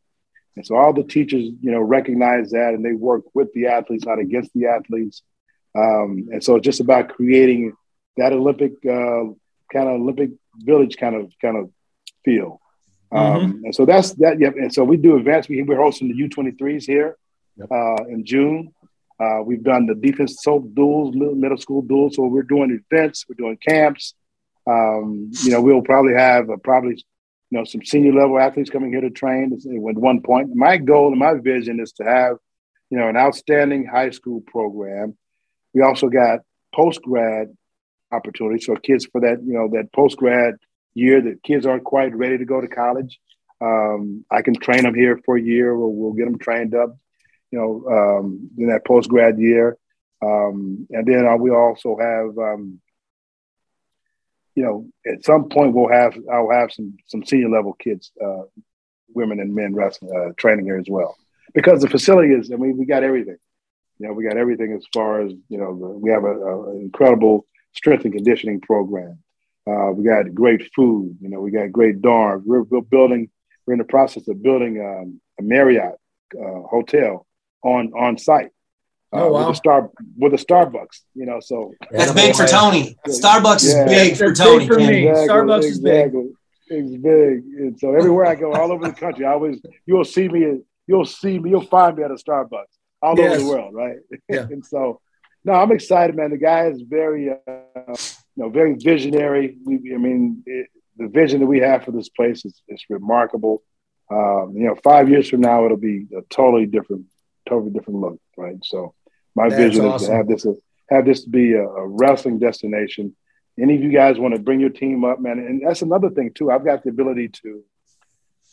[0.57, 4.07] And so all the teachers, you know, recognize that and they work with the athletes,
[4.07, 5.22] not against the athletes.
[5.74, 7.74] Um, and so it's just about creating
[8.16, 9.24] that Olympic uh,
[9.72, 11.70] kind of Olympic village kind of kind of
[12.24, 12.61] feel.
[13.13, 13.65] Um, mm-hmm.
[13.67, 14.41] And so that's that.
[14.41, 14.55] Yep.
[14.57, 15.49] And so we do events.
[15.49, 17.17] We, we're hosting the U23s here
[17.57, 17.69] yep.
[17.71, 18.73] uh, in June.
[19.19, 22.15] Uh, we've done the defense soap duals, middle school duals.
[22.15, 23.25] So we're doing events.
[23.29, 24.15] We're doing camps.
[24.67, 27.03] Um, you know, we'll probably have a, probably
[27.51, 30.55] you know, some senior level athletes coming here to train at one point.
[30.55, 32.37] My goal and my vision is to have,
[32.91, 35.17] you know, an outstanding high school program.
[35.73, 36.41] We also got
[36.75, 37.57] post grad
[38.11, 38.67] opportunities.
[38.67, 40.55] So kids for that, you know, that post grad
[40.97, 43.19] year that kids aren't quite ready to go to college.
[43.61, 46.97] Um, I can train them here for a year, or we'll get them trained up,
[47.51, 49.77] you know, um, in that post grad year.
[50.23, 52.81] Um, and then uh, we also have um,
[54.57, 58.45] you know, at some point we'll have I'll have some some senior level kids, uh,
[59.15, 61.17] women and men wrestling uh, training here as well,
[61.55, 62.51] because the facility is.
[62.51, 63.37] I mean, we got everything.
[63.99, 65.79] You know, we got everything as far as you know.
[65.79, 69.19] The, we have an incredible strength and conditioning program.
[69.69, 71.17] Uh, we got great food.
[71.21, 72.43] You know, we got great dorms.
[72.45, 73.31] We're, we're building.
[73.67, 75.95] We're in the process of building um, a Marriott
[76.35, 77.27] uh, hotel
[77.62, 78.51] on on site.
[79.12, 79.39] Oh, uh, wow.
[79.41, 81.41] with a star with a Starbucks, you know.
[81.41, 82.97] So that's big for Tony.
[83.07, 83.87] Starbucks yeah.
[83.87, 84.67] is big for Tony.
[84.67, 85.09] for me.
[85.09, 86.14] Exactly, Starbucks is big.
[86.69, 90.29] It's big, and so everywhere I go, all over the country, I always you'll see
[90.29, 90.61] me.
[90.87, 91.51] You'll see me.
[91.51, 93.33] You'll find me at a Starbucks all yes.
[93.33, 93.97] over the world, right?
[94.29, 94.41] Yeah.
[94.51, 95.01] and so,
[95.45, 96.31] no, I'm excited, man.
[96.31, 97.97] The guy is very, uh,
[98.37, 99.57] you know, very visionary.
[99.64, 103.62] We, I mean, it, the vision that we have for this place is, is remarkable.
[104.11, 107.07] Um, you know, five years from now, it'll be a totally different,
[107.49, 108.57] totally different look, right?
[108.62, 108.95] So,
[109.34, 110.05] my That's vision awesome.
[110.05, 110.47] is to have this
[110.89, 113.16] have this be a, a, wrestling destination.
[113.61, 115.39] Any of you guys want to bring your team up, man?
[115.39, 116.51] And that's another thing too.
[116.51, 117.64] I've got the ability to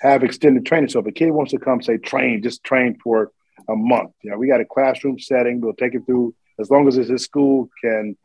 [0.01, 0.89] have extended training.
[0.89, 3.31] So if a kid wants to come, say train, just train for
[3.69, 4.11] a month.
[4.23, 5.61] You know, we got a classroom setting.
[5.61, 8.17] We'll take it through as long as his school can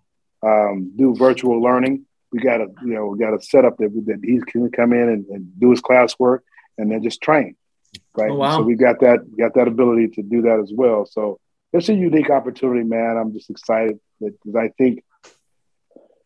[0.43, 2.07] um, do virtual learning.
[2.33, 4.93] We got to, you know, we got to set up that, that he can come
[4.93, 6.41] in and, and do his classwork
[6.77, 7.57] and then just train.
[8.17, 8.31] Right.
[8.31, 8.59] Oh, wow.
[8.59, 11.07] So we got that, got that ability to do that as well.
[11.07, 11.41] So
[11.73, 13.17] it's a unique opportunity, man.
[13.17, 15.03] I'm just excited because I think,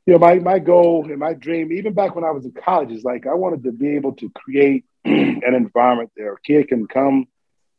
[0.07, 2.91] you know, my, my goal and my dream, even back when I was in college,
[2.91, 6.35] is like I wanted to be able to create an environment there.
[6.35, 7.27] A kid can come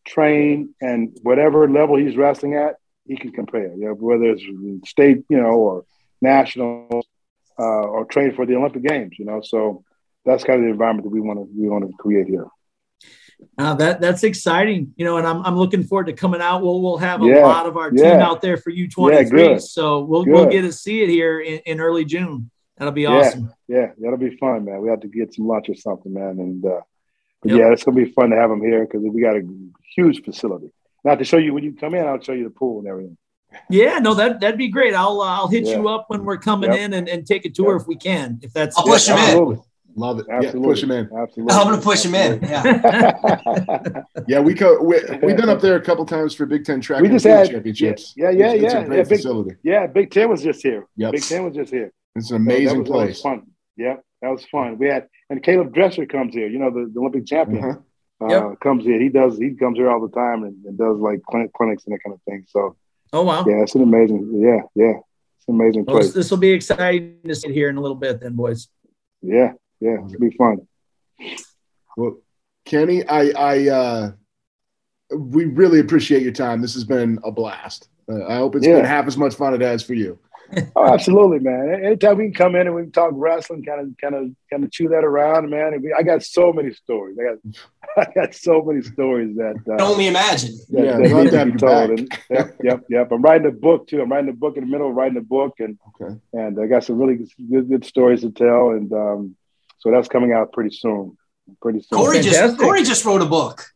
[0.06, 2.76] train and whatever level he's wrestling at,
[3.06, 3.74] he can compare.
[3.76, 5.86] You know, whether it's state, you know, or
[6.24, 7.06] national,
[7.60, 9.20] uh, or train for the Olympic Games.
[9.20, 9.84] You know, so
[10.26, 12.48] that's kind of the environment that we want to we want to create here.
[13.58, 16.62] Uh, that that's exciting, you know, and I'm, I'm looking forward to coming out.
[16.62, 18.26] We'll we'll have a yeah, lot of our team yeah.
[18.26, 20.34] out there for U23, yeah, so we'll good.
[20.34, 22.50] we'll get to see it here in, in early June.
[22.78, 23.54] That'll be awesome.
[23.68, 24.82] Yeah, that'll be fun, man.
[24.82, 26.82] We have to get some lunch or something, man, and uh,
[27.44, 27.60] yep.
[27.60, 29.44] yeah, it's gonna be fun to have them here because we got a
[29.96, 30.72] huge facility.
[31.04, 33.18] Now to show you when you come in, I'll show you the pool and everything.
[33.70, 34.94] Yeah, no, that that'd be great.
[34.94, 36.80] I'll uh, I'll hit you up when we're coming yep.
[36.80, 37.82] in and, and take a tour yep.
[37.82, 38.40] if we can.
[38.42, 39.62] If that's I'll push him in.
[39.96, 40.26] Love it.
[40.30, 40.62] Absolutely.
[40.62, 41.10] Yeah, push him in.
[41.16, 41.56] Absolutely.
[41.56, 42.42] I'm gonna push him in.
[42.42, 44.02] Yeah.
[44.28, 47.02] yeah, we co- we we've been up there a couple times for Big Ten track
[47.02, 48.14] we just had, championships.
[48.18, 48.66] Yeah, yeah, it's, yeah.
[48.66, 49.50] It's a great yeah, facility.
[49.52, 50.88] Big, yeah, Big Ten was just here.
[50.98, 51.12] Yep.
[51.12, 51.94] Big Ten was just here.
[52.16, 53.22] It's an amazing so that was, place.
[53.22, 53.52] That was fun.
[53.78, 54.78] Yeah, that was fun.
[54.80, 56.48] We had and Caeleb Dressel comes here.
[56.48, 57.64] You know the, the Olympic champion.
[57.64, 57.80] Uh-huh.
[58.22, 58.60] Uh, yep.
[58.62, 59.00] comes here.
[59.00, 59.38] He does.
[59.38, 62.14] He comes here all the time and, and does like clinic, clinics and that kind
[62.16, 62.46] of thing.
[62.48, 62.76] So.
[63.14, 63.46] Oh wow.
[63.48, 64.32] Yeah, it's an amazing.
[64.34, 64.98] Yeah, yeah,
[65.38, 66.14] it's an amazing well, place.
[66.14, 68.68] This will be exciting to sit here in a little bit, then, boys.
[69.22, 70.68] Yeah, yeah, it'll be fun.
[71.96, 72.18] Well,
[72.66, 74.12] Kenny, I, I, uh,
[75.16, 76.60] we really appreciate your time.
[76.60, 77.88] This has been a blast.
[78.10, 78.78] Uh, I hope it's yeah.
[78.78, 80.18] been half as much fun as it has for you.
[80.76, 81.84] Oh, absolutely, man.
[81.84, 84.64] Anytime we can come in and we can talk wrestling, kind of, kind of, kind
[84.64, 85.82] of chew that around, man.
[85.82, 87.18] We, I got so many stories.
[87.20, 90.56] I got, I got so many stories that uh, can only imagine.
[90.70, 91.90] That, yeah, that need to be told.
[91.92, 93.12] And, yep, yep, yep.
[93.12, 94.02] I'm writing a book too.
[94.02, 96.16] I'm writing a book in the middle of writing a book, and okay.
[96.34, 98.70] and I got some really good, good stories to tell.
[98.70, 99.36] And um,
[99.80, 101.18] so that's coming out pretty soon.
[101.62, 102.00] Pretty soon.
[102.00, 103.73] Corey just Corey just wrote a book.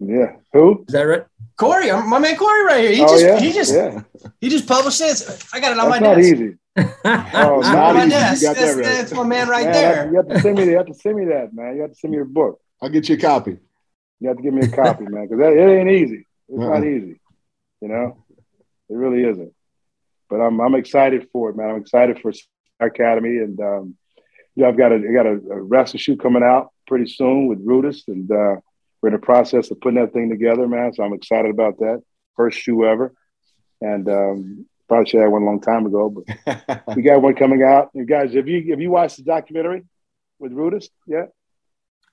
[0.00, 0.36] Yeah.
[0.52, 0.84] Who?
[0.86, 1.24] Is that right?
[1.56, 2.92] Corey, my man Corey right here.
[2.92, 3.40] He oh, just yeah?
[3.40, 4.02] he just yeah.
[4.40, 5.48] he just published this.
[5.52, 6.34] I got it on that's my not desk.
[6.34, 6.56] Easy.
[6.76, 8.10] oh, not on my easy.
[8.10, 8.42] desk.
[8.42, 8.84] That that's, right.
[8.84, 10.10] that's, my man right man, there.
[10.10, 10.64] You have to send me.
[10.64, 11.74] You have to send me that, man.
[11.74, 12.60] You have to send me your book.
[12.80, 13.58] I'll get you a copy.
[14.20, 16.26] You have to give me a copy, man, because it ain't easy.
[16.48, 16.68] It's uh-uh.
[16.68, 17.20] not easy.
[17.80, 18.24] You know,
[18.88, 19.52] it really isn't.
[20.30, 21.70] But I'm I'm excited for it, man.
[21.70, 22.32] I'm excited for
[22.78, 23.96] Academy, and um,
[24.54, 27.66] yeah, I've got a I got a, a wrestling shoe coming out pretty soon with
[27.66, 28.56] Rudis, and uh,
[29.00, 30.92] we're in the process of putting that thing together, man.
[30.92, 32.02] So I'm excited about that.
[32.36, 33.14] First shoe ever,
[33.80, 37.62] and um, probably should have one a long time ago, but we got one coming
[37.62, 37.90] out.
[37.94, 39.84] You guys, have you have you watched the documentary
[40.38, 41.30] with Rudis yet?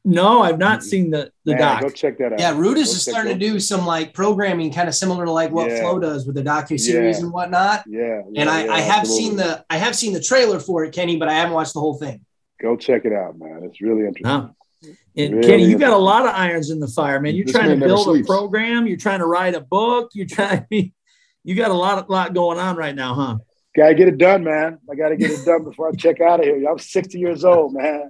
[0.08, 1.82] No, I've not seen the the Man, doc.
[1.82, 2.40] Go check that out.
[2.40, 5.72] Yeah, Rudis is starting to do some like programming, kind of similar to like what
[5.72, 5.82] yeah.
[5.82, 7.24] Flow does with the docu series yeah.
[7.24, 7.84] and whatnot.
[7.88, 9.26] Yeah, yeah and I, I have absolutely.
[9.30, 11.80] seen the I have seen the trailer for it, Kenny, but I haven't watched the
[11.80, 12.24] whole thing.
[12.62, 13.62] Go check it out, man.
[13.64, 14.26] It's really interesting.
[14.26, 14.50] Huh.
[15.18, 17.36] And really Kenny, you got a lot of irons in the fire, man.
[17.36, 18.88] You're this trying to build a program.
[18.88, 20.12] You're trying to write a book.
[20.14, 20.66] You're trying.
[21.48, 23.38] You got a lot, lot going on right now, huh?
[23.78, 24.80] Got to get it done, man.
[24.92, 26.68] I got to get it done before I check out of here.
[26.68, 28.10] I'm 60 years old, man.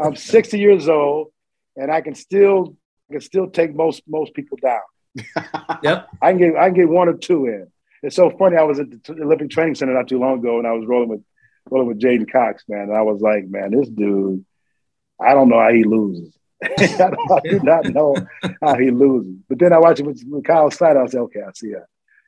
[0.00, 1.28] I'm 60 years old,
[1.76, 2.76] and I can still,
[3.08, 4.80] I can still take most most people down.
[5.84, 6.08] yep.
[6.20, 7.68] I can get, I can get one or two in.
[8.02, 8.56] It's so funny.
[8.56, 11.08] I was at the Olympic Training Center not too long ago, and I was rolling
[11.08, 11.22] with
[11.70, 12.88] rolling with J'den Cox, man.
[12.88, 14.44] And I was like, man, this dude,
[15.20, 16.34] I don't know how he loses.
[16.62, 17.10] I,
[17.44, 18.16] do not know
[18.62, 19.36] how he loses.
[19.48, 21.02] But then I watch it with, with Kyle Snyder.
[21.02, 21.86] I say, okay, I see that.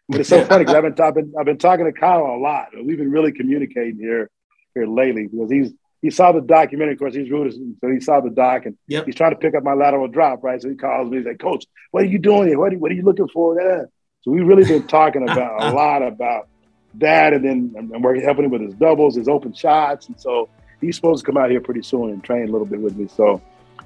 [0.09, 2.39] But it's so funny because I've been, I've been I've been talking to Kyle a
[2.39, 2.69] lot.
[2.81, 4.31] We've been really communicating here
[4.75, 6.93] here lately because he's he saw the documentary.
[6.93, 9.07] Of course, he's rooted, so he saw the doc and yep.
[9.07, 10.45] he's trying to pick up my lateral drop.
[10.45, 11.17] Right, so he calls me.
[11.17, 12.59] He's like, "Coach, what are you doing here?
[12.59, 13.83] What are, what are you looking for?" Yeah.
[14.23, 16.49] So we've really been talking about a lot about
[16.95, 20.49] that, and then I'm working helping him with his doubles, his open shots, and so
[20.81, 23.09] he's supposed to come out here pretty soon and train a little bit with me.
[23.09, 23.41] So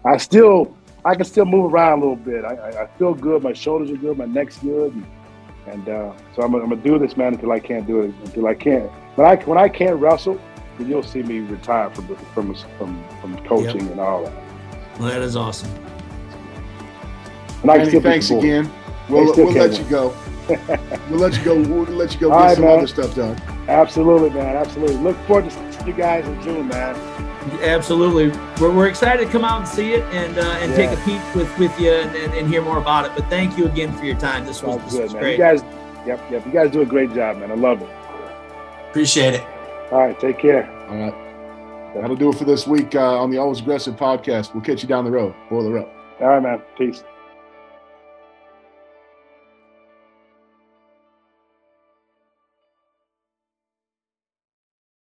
[0.04, 2.44] I still I can still move around a little bit.
[2.44, 3.42] I, I feel good.
[3.42, 4.18] My shoulders are good.
[4.18, 5.06] My neck's good, and,
[5.66, 8.14] and uh, so I'm, I'm, gonna do this, man, until I can't do it.
[8.24, 8.90] Until I can't.
[9.16, 10.40] But I when I can't wrestle,
[10.78, 13.90] then you'll see me retire from from from, from coaching yep.
[13.92, 14.32] and all that.
[14.98, 15.70] Well, that is awesome.
[17.62, 18.70] And I thanks again.
[19.08, 20.14] We'll, we'll let you go
[21.10, 21.54] we'll let you go.
[21.60, 22.78] We'll let you go All get right, some man.
[22.78, 23.40] other stuff done.
[23.68, 24.56] Absolutely, man.
[24.56, 24.96] Absolutely.
[24.96, 26.94] Look forward to seeing you guys in June, man.
[27.62, 28.28] Absolutely,
[28.60, 30.76] we're, we're excited to come out and see it and uh, and yeah.
[30.76, 33.12] take a peek with with you and, and, and, hear more about it.
[33.14, 34.44] But thank you again for your time.
[34.44, 35.22] This was, this good, was man.
[35.22, 35.32] great.
[35.32, 35.62] You guys,
[36.06, 36.46] yep, yep.
[36.46, 37.50] You guys do a great job, man.
[37.50, 37.88] I love it.
[38.90, 39.42] Appreciate it.
[39.90, 40.70] All right, take care.
[40.88, 41.94] All right.
[41.94, 44.54] That'll do it for this week uh, on the Always Aggressive podcast.
[44.54, 45.34] We'll catch you down the road.
[45.48, 45.92] Boiler up.
[46.20, 46.62] All right, man.
[46.76, 47.02] Peace.